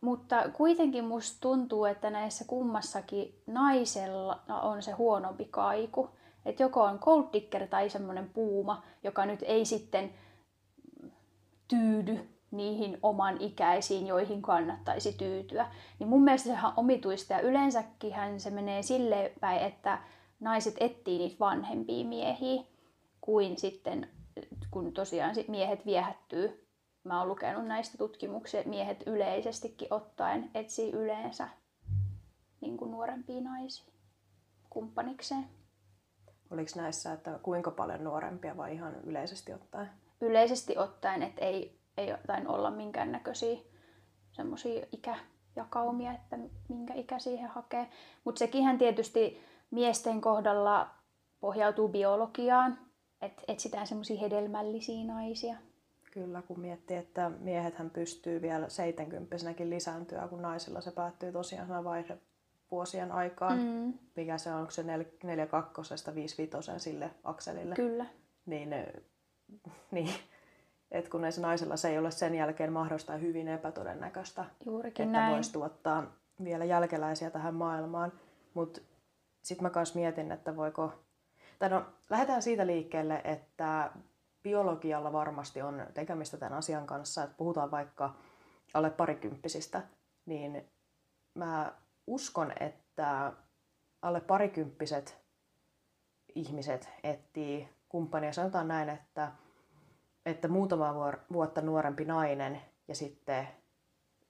[0.00, 6.10] Mutta kuitenkin musta tuntuu, että näissä kummassakin naisella on se huonompi kaiku.
[6.44, 10.10] Että joko on gold digger tai semmoinen puuma, joka nyt ei sitten
[11.68, 15.70] tyydy niihin oman ikäisiin, joihin kannattaisi tyytyä.
[15.98, 19.98] Niin mun mielestä sehän on omituista ja yleensäkin se menee silleen päin, että
[20.40, 22.62] naiset etsii niitä vanhempia miehiä,
[23.20, 24.08] kuin sitten
[24.70, 26.67] kun tosiaan miehet viehättyy.
[27.08, 31.48] Mä oon lukenut näistä tutkimuksia, että miehet yleisestikin ottaen etsii yleensä
[32.60, 33.92] niin kuin nuorempia naisia
[34.70, 35.48] kumppanikseen.
[36.50, 39.90] Oliko näissä, että kuinka paljon nuorempia vai ihan yleisesti ottaen?
[40.20, 43.58] Yleisesti ottaen, että ei, ei tain olla minkäännäköisiä
[44.32, 46.38] semmoisia ikäjakaumia, että
[46.68, 47.88] minkä ikä siihen hakee.
[48.24, 49.40] Mutta sekinhän tietysti
[49.70, 50.90] miesten kohdalla
[51.40, 52.78] pohjautuu biologiaan,
[53.22, 55.56] että etsitään semmoisia hedelmällisiä naisia.
[56.10, 61.84] Kyllä, kun miettii, että miehethän pystyy vielä 70 lisääntyä, kun naisilla se päättyy tosiaan siinä
[61.84, 63.58] vaihdevuosien aikaan.
[63.58, 67.74] Mm, Mikä se on, onko se 42 55 sille akselille?
[67.74, 68.06] kyllä.
[68.46, 68.86] Niin, eh,
[69.90, 70.10] niin
[70.90, 75.34] että kun näissä naisilla se ei ole sen jälkeen mahdollista hyvin epätodennäköistä, Juurikin että näin.
[75.34, 76.12] voisi tuottaa
[76.44, 78.12] vielä jälkeläisiä tähän maailmaan.
[78.54, 78.80] Mutta
[79.42, 80.92] sitten mä kanssa mietin, että voiko...
[81.58, 83.90] Tai no, lähdetään siitä liikkeelle, että
[84.48, 88.14] biologialla varmasti on tekemistä tämän asian kanssa, että puhutaan vaikka
[88.74, 89.82] alle parikymppisistä,
[90.26, 90.64] niin
[91.34, 91.72] mä
[92.06, 93.32] uskon, että
[94.02, 95.18] alle parikymppiset
[96.34, 98.32] ihmiset etsii kumppania.
[98.32, 99.32] Sanotaan näin, että,
[100.26, 100.94] että muutama
[101.32, 103.48] vuotta nuorempi nainen ja sitten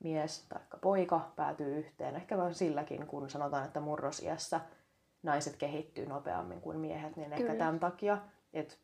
[0.01, 2.17] mies tai poika päätyy yhteen.
[2.17, 4.61] Ehkä vain silläkin, kun sanotaan, että murrosiässä
[5.23, 7.59] naiset kehittyy nopeammin kuin miehet, niin ehkä Kyllä.
[7.59, 8.19] tämän takia,
[8.53, 8.75] että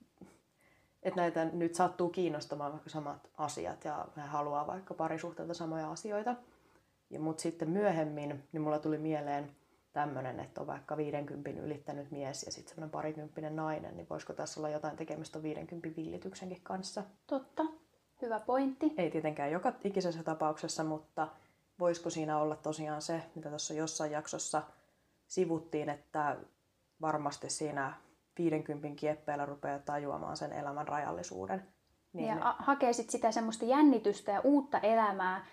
[1.05, 6.35] että näitä nyt sattuu kiinnostamaan vaikka samat asiat ja he haluaa vaikka parisuhteelta samoja asioita.
[7.11, 9.51] Ja, mutta sitten myöhemmin, niin mulla tuli mieleen
[9.93, 14.61] tämmöinen, että on vaikka 50 ylittänyt mies ja sitten semmoinen parikymppinen nainen, niin voisiko tässä
[14.61, 17.03] olla jotain tekemistä 50 villityksenkin kanssa?
[17.27, 17.63] Totta.
[18.23, 18.95] Hyvä pointti.
[18.97, 21.29] Ei tietenkään joka ikisessä tapauksessa, mutta
[21.79, 24.63] voisiko siinä olla tosiaan se, mitä tuossa jossain jaksossa
[25.29, 26.37] sivuttiin, että
[27.01, 27.95] varmasti siinä
[28.39, 31.63] 50 kieppeillä rupeaa tajuamaan sen elämän rajallisuuden.
[32.13, 32.29] Niin.
[32.29, 35.47] Ja a- hakee sit sitä semmoista jännitystä ja uutta elämää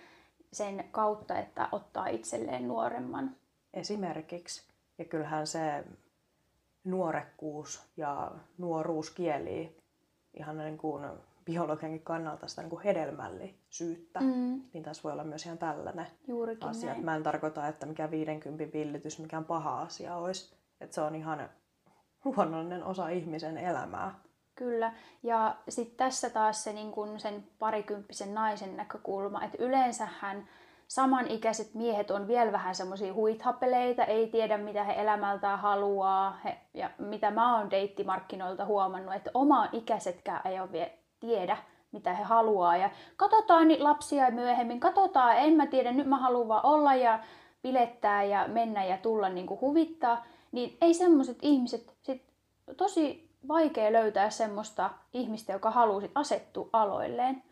[0.53, 3.35] sen kautta, että ottaa itselleen nuoremman.
[3.73, 4.63] esimerkiksi.
[4.97, 5.83] Ja kyllähän se
[6.83, 9.77] nuorekkuus ja nuoruus kielii
[10.33, 11.05] ihan niin kuin
[11.45, 14.19] biologiankin kannalta sitä niin kuin hedelmällisyyttä.
[14.19, 16.89] Mm, Niin tässä voi olla myös ihan tällainen juurikin asia.
[16.91, 17.05] näin.
[17.05, 20.55] Mä en tarkoita, että mikä 50 villitys mikään paha asia olisi.
[20.81, 21.49] Että se on ihan
[22.25, 24.15] luonnollinen osa ihmisen elämää.
[24.55, 24.93] Kyllä.
[25.23, 30.47] Ja sitten tässä taas se niin kun sen parikymppisen naisen näkökulma, että yleensähän
[30.87, 36.39] samanikäiset miehet on vielä vähän semmoisia huithapeleita, ei tiedä mitä he elämältään haluaa.
[36.45, 41.57] He, ja mitä mä oon deittimarkkinoilta huomannut, että oma ikäisetkään ei ole vielä tiedä,
[41.91, 42.77] mitä he haluaa.
[42.77, 47.19] Ja katsotaan niitä lapsia myöhemmin, katsotaan, en mä tiedä, nyt mä haluan vaan olla ja
[47.61, 50.25] bilettää ja mennä ja tulla niin kuin huvittaa.
[50.51, 52.23] Niin ei semmoiset ihmiset, sit
[52.77, 57.43] tosi vaikea löytää semmoista ihmistä, joka haluaa sit asettua aloilleen.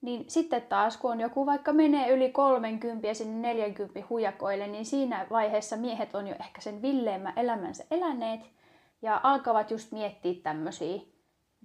[0.00, 4.86] Niin sitten taas, kun on joku vaikka menee yli 30 ja sinne 40 hujakoille, niin
[4.86, 8.40] siinä vaiheessa miehet on jo ehkä sen villeemmän elämänsä eläneet
[9.02, 11.00] ja alkavat just miettiä tämmöisiä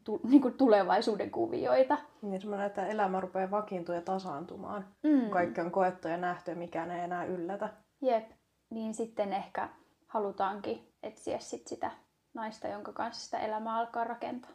[0.04, 1.98] tu- niin tulevaisuuden kuvioita.
[2.22, 4.86] Niin semmoinen, että elämä rupeaa vakiintua ja tasaantumaan.
[5.04, 5.30] Mm.
[5.30, 7.70] Kaikki on koettu ja nähty ja mikään ei enää yllätä.
[8.02, 8.30] Jep,
[8.70, 9.70] niin sitten ehkä
[10.12, 11.92] halutaankin etsiä sit sitä
[12.34, 14.52] naista, jonka kanssa sitä elämää alkaa rakentaa.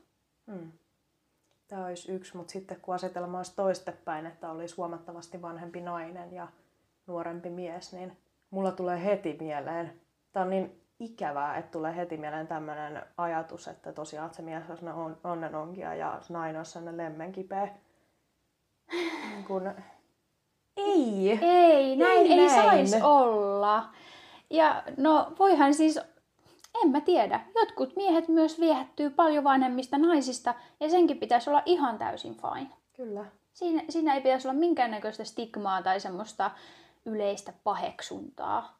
[0.47, 0.73] Mm.
[1.69, 6.49] Tämä olisi yksi, mutta sitten kun asetelma olisi toistepäin, että olisi huomattavasti vanhempi nainen ja
[7.07, 8.17] nuorempi mies, niin
[8.51, 10.01] mulla tulee heti mieleen,
[10.33, 14.71] tämä on niin ikävää, että tulee heti mieleen tämmöinen ajatus, että tosiaan että se mies
[14.71, 17.69] on sellainen on- onnenonkia ja se nainen on sellainen lemmenkipeä.
[19.31, 19.75] Niin kun...
[20.77, 21.39] Ei!
[21.43, 22.51] Ei, näin ei, näin.
[22.51, 23.89] saisi olla.
[24.51, 25.99] Ja no voihan siis,
[26.83, 31.99] en mä tiedä, jotkut miehet myös viehättyy paljon vanhemmista naisista ja senkin pitäisi olla ihan
[31.99, 32.71] täysin fine.
[32.97, 33.25] Kyllä.
[33.53, 36.51] Siinä, siinä ei pitäisi olla minkäännäköistä stigmaa tai semmoista
[37.05, 38.79] yleistä paheksuntaa.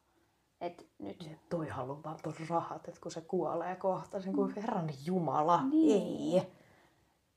[0.61, 1.23] Et nyt...
[1.23, 5.63] Ja toi haluaa vaan ton rahat, että kun se kuolee kohta, sen kuin herran jumala,
[5.63, 6.37] Niin.
[6.37, 6.47] ei.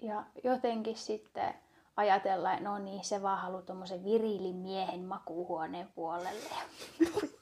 [0.00, 1.54] Ja jotenkin sitten
[1.96, 6.54] ajatella, että no niin, se vaan haluaa tuommoisen virilin miehen makuuhuoneen puolelle.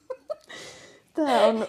[1.25, 1.65] Tää on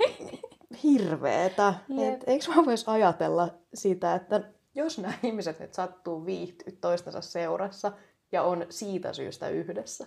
[0.82, 1.74] hirveetä.
[1.88, 2.14] Jep.
[2.14, 4.40] Et, eikö mä vois ajatella sitä, että
[4.74, 7.92] jos nämä ihmiset nyt sattuu viihtyä toistensa seurassa
[8.32, 10.06] ja on siitä syystä yhdessä,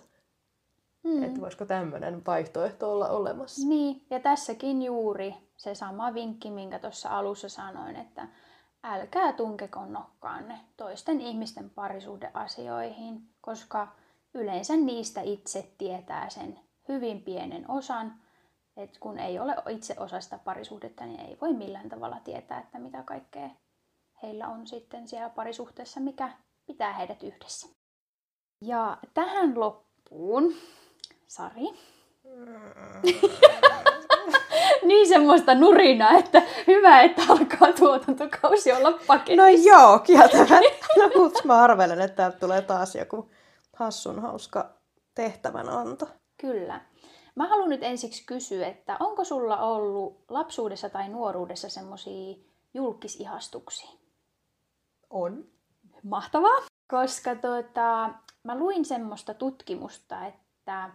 [1.04, 1.22] Mm.
[1.22, 3.68] että voisiko tämmöinen vaihtoehto olla olemassa?
[3.68, 8.28] Niin, ja tässäkin juuri se sama vinkki, minkä tuossa alussa sanoin, että
[8.82, 13.88] älkää tunkeko nokkaanne toisten ihmisten parisuhdeasioihin, koska
[14.34, 18.14] yleensä niistä itse tietää sen hyvin pienen osan,
[18.76, 22.78] että kun ei ole itse osa sitä parisuhdetta, niin ei voi millään tavalla tietää, että
[22.78, 23.50] mitä kaikkea
[24.22, 26.32] heillä on sitten siellä parisuhteessa, mikä
[26.66, 27.68] pitää heidät yhdessä.
[28.60, 30.54] Ja tähän loppuun,
[31.26, 31.70] Sari,
[34.88, 39.42] niin semmoista nurinaa, että hyvä, että alkaa tuotantokausi olla paketissa.
[39.42, 40.86] No joo, kieltämättä.
[40.96, 43.30] No, mutta mä arvelen, että täältä tulee taas joku
[43.76, 44.70] hassun hauska
[45.14, 46.08] tehtävänanto.
[46.40, 46.80] Kyllä.
[47.34, 52.36] Mä haluan nyt ensiksi kysyä, että onko sulla ollut lapsuudessa tai nuoruudessa semmoisia
[52.74, 53.90] julkisihastuksia?
[55.10, 55.44] On.
[56.02, 56.66] Mahtavaa.
[56.90, 58.10] Koska tota,
[58.42, 60.90] mä luin semmoista tutkimusta, että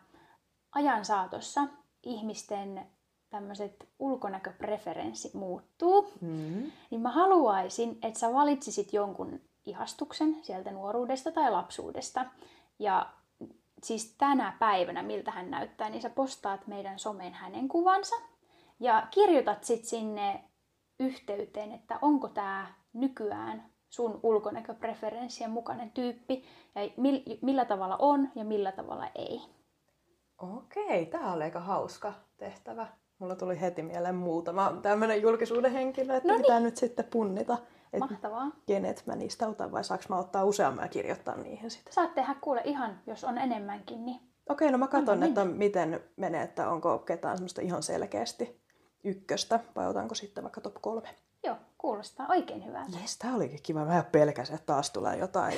[0.72, 1.62] ajan saatossa
[2.04, 2.86] ihmisten
[3.30, 6.12] tämmöiset ulkonäköpreferenssit muuttuu.
[6.22, 6.72] Mm.
[6.90, 12.26] Niin mä haluaisin, että sä valitsisit jonkun ihastuksen sieltä nuoruudesta tai lapsuudesta.
[12.80, 13.10] Ja
[13.84, 18.16] siis tänä päivänä, miltä hän näyttää, niin sä postaat meidän someen hänen kuvansa.
[18.80, 20.44] Ja kirjoitat sit sinne
[21.00, 26.44] yhteyteen, että onko tämä nykyään sun ulkonäköpreferenssien mukainen tyyppi.
[26.76, 29.42] Ja mil- millä tavalla on ja millä tavalla ei.
[30.38, 32.88] Okei, tää oli aika hauska tehtävä.
[33.20, 36.42] Mulla tuli heti mieleen muutama tämmönen julkisuuden henkilö, että Noniin.
[36.42, 37.58] pitää nyt sitten punnita,
[37.94, 38.52] että Mahtavaa.
[38.66, 41.94] kenet mä niistä otan vai saaks mä ottaa useamman ja kirjoittaa niihin sitten.
[41.94, 44.20] Saat tehdä kuule ihan, jos on enemmänkin, niin
[44.50, 48.62] Okei, no mä katson, Anna että miten menee, että onko ketään semmoista ihan selkeästi
[49.04, 51.10] ykköstä vai otanko sitten vaikka top kolme.
[51.44, 52.98] joo, kuulostaa oikein hyvältä.
[53.02, 53.86] Jes, tää olikin kiva.
[53.86, 55.58] Mä pelkäsin, että taas tulee jotain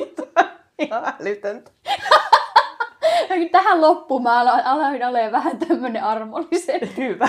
[0.78, 1.70] ihan älytöntä.
[3.52, 6.80] Tähän loppuun mä aloin, aloin olemaan vähän tämmönen armollisen.
[6.96, 7.28] Hyvä.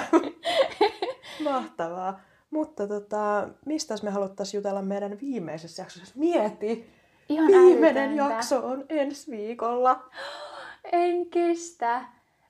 [1.43, 2.19] Mahtavaa.
[2.49, 6.13] Mutta tota, mistä me haluttaisiin jutella meidän viimeisessä jaksossa?
[6.17, 6.89] Mieti!
[7.29, 8.33] Ihan Viimeinen älytöntä.
[8.33, 10.03] jakso on ensi viikolla.
[10.91, 12.01] En kestä.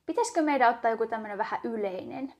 [0.05, 2.33] Pitäisikö meidän ottaa joku tämmönen vähän yleinen,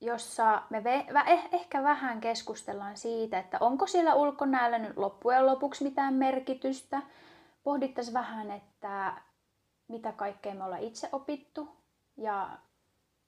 [0.00, 5.46] jossa me ve- vä- eh- ehkä vähän keskustellaan siitä, että onko siellä ulkonäöllä nyt loppujen
[5.46, 7.02] lopuksi mitään merkitystä.
[7.62, 9.14] Pohdittaisiin vähän, että
[9.88, 11.68] mitä kaikkea me ollaan itse opittu
[12.16, 12.48] ja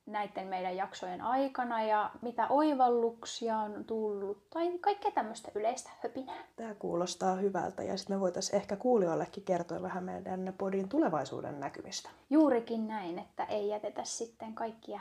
[0.06, 6.44] näiden meidän jaksojen aikana ja mitä oivalluksia on tullut tai kaikkea tämmöistä yleistä höpinää.
[6.56, 12.10] Tämä kuulostaa hyvältä ja sitten me voitaisiin ehkä kuulijoillekin kertoa vähän meidän podin tulevaisuuden näkymistä.
[12.30, 15.00] Juurikin näin, että ei jätetä sitten kaikkia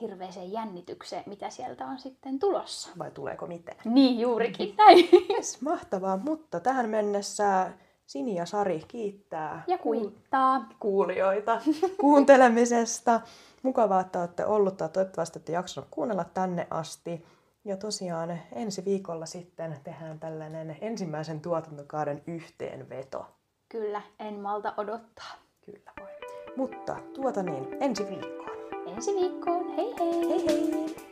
[0.00, 2.88] hirveeseen jännitykseen, mitä sieltä on sitten tulossa.
[2.98, 3.78] Vai tuleeko mitään?
[3.84, 5.08] Niin, juurikin näin.
[5.36, 7.70] Yes, mahtavaa, mutta tähän mennessä
[8.06, 10.68] Sini ja Sari kiittää Ja kuittaa.
[10.80, 11.60] kuulijoita
[12.00, 13.20] kuuntelemisesta.
[13.66, 17.26] Mukavaa, että olette ollut tai toivottavasti olette jaksanut kuunnella tänne asti.
[17.64, 23.26] Ja tosiaan ensi viikolla sitten tehdään tällainen ensimmäisen tuotantokauden yhteenveto.
[23.68, 25.32] Kyllä, en malta odottaa.
[25.66, 26.10] Kyllä voi.
[26.56, 28.86] Mutta tuota niin, ensi viikkoon.
[28.86, 30.28] Ensi viikkoon, hei hei!
[30.28, 31.05] Hei hei!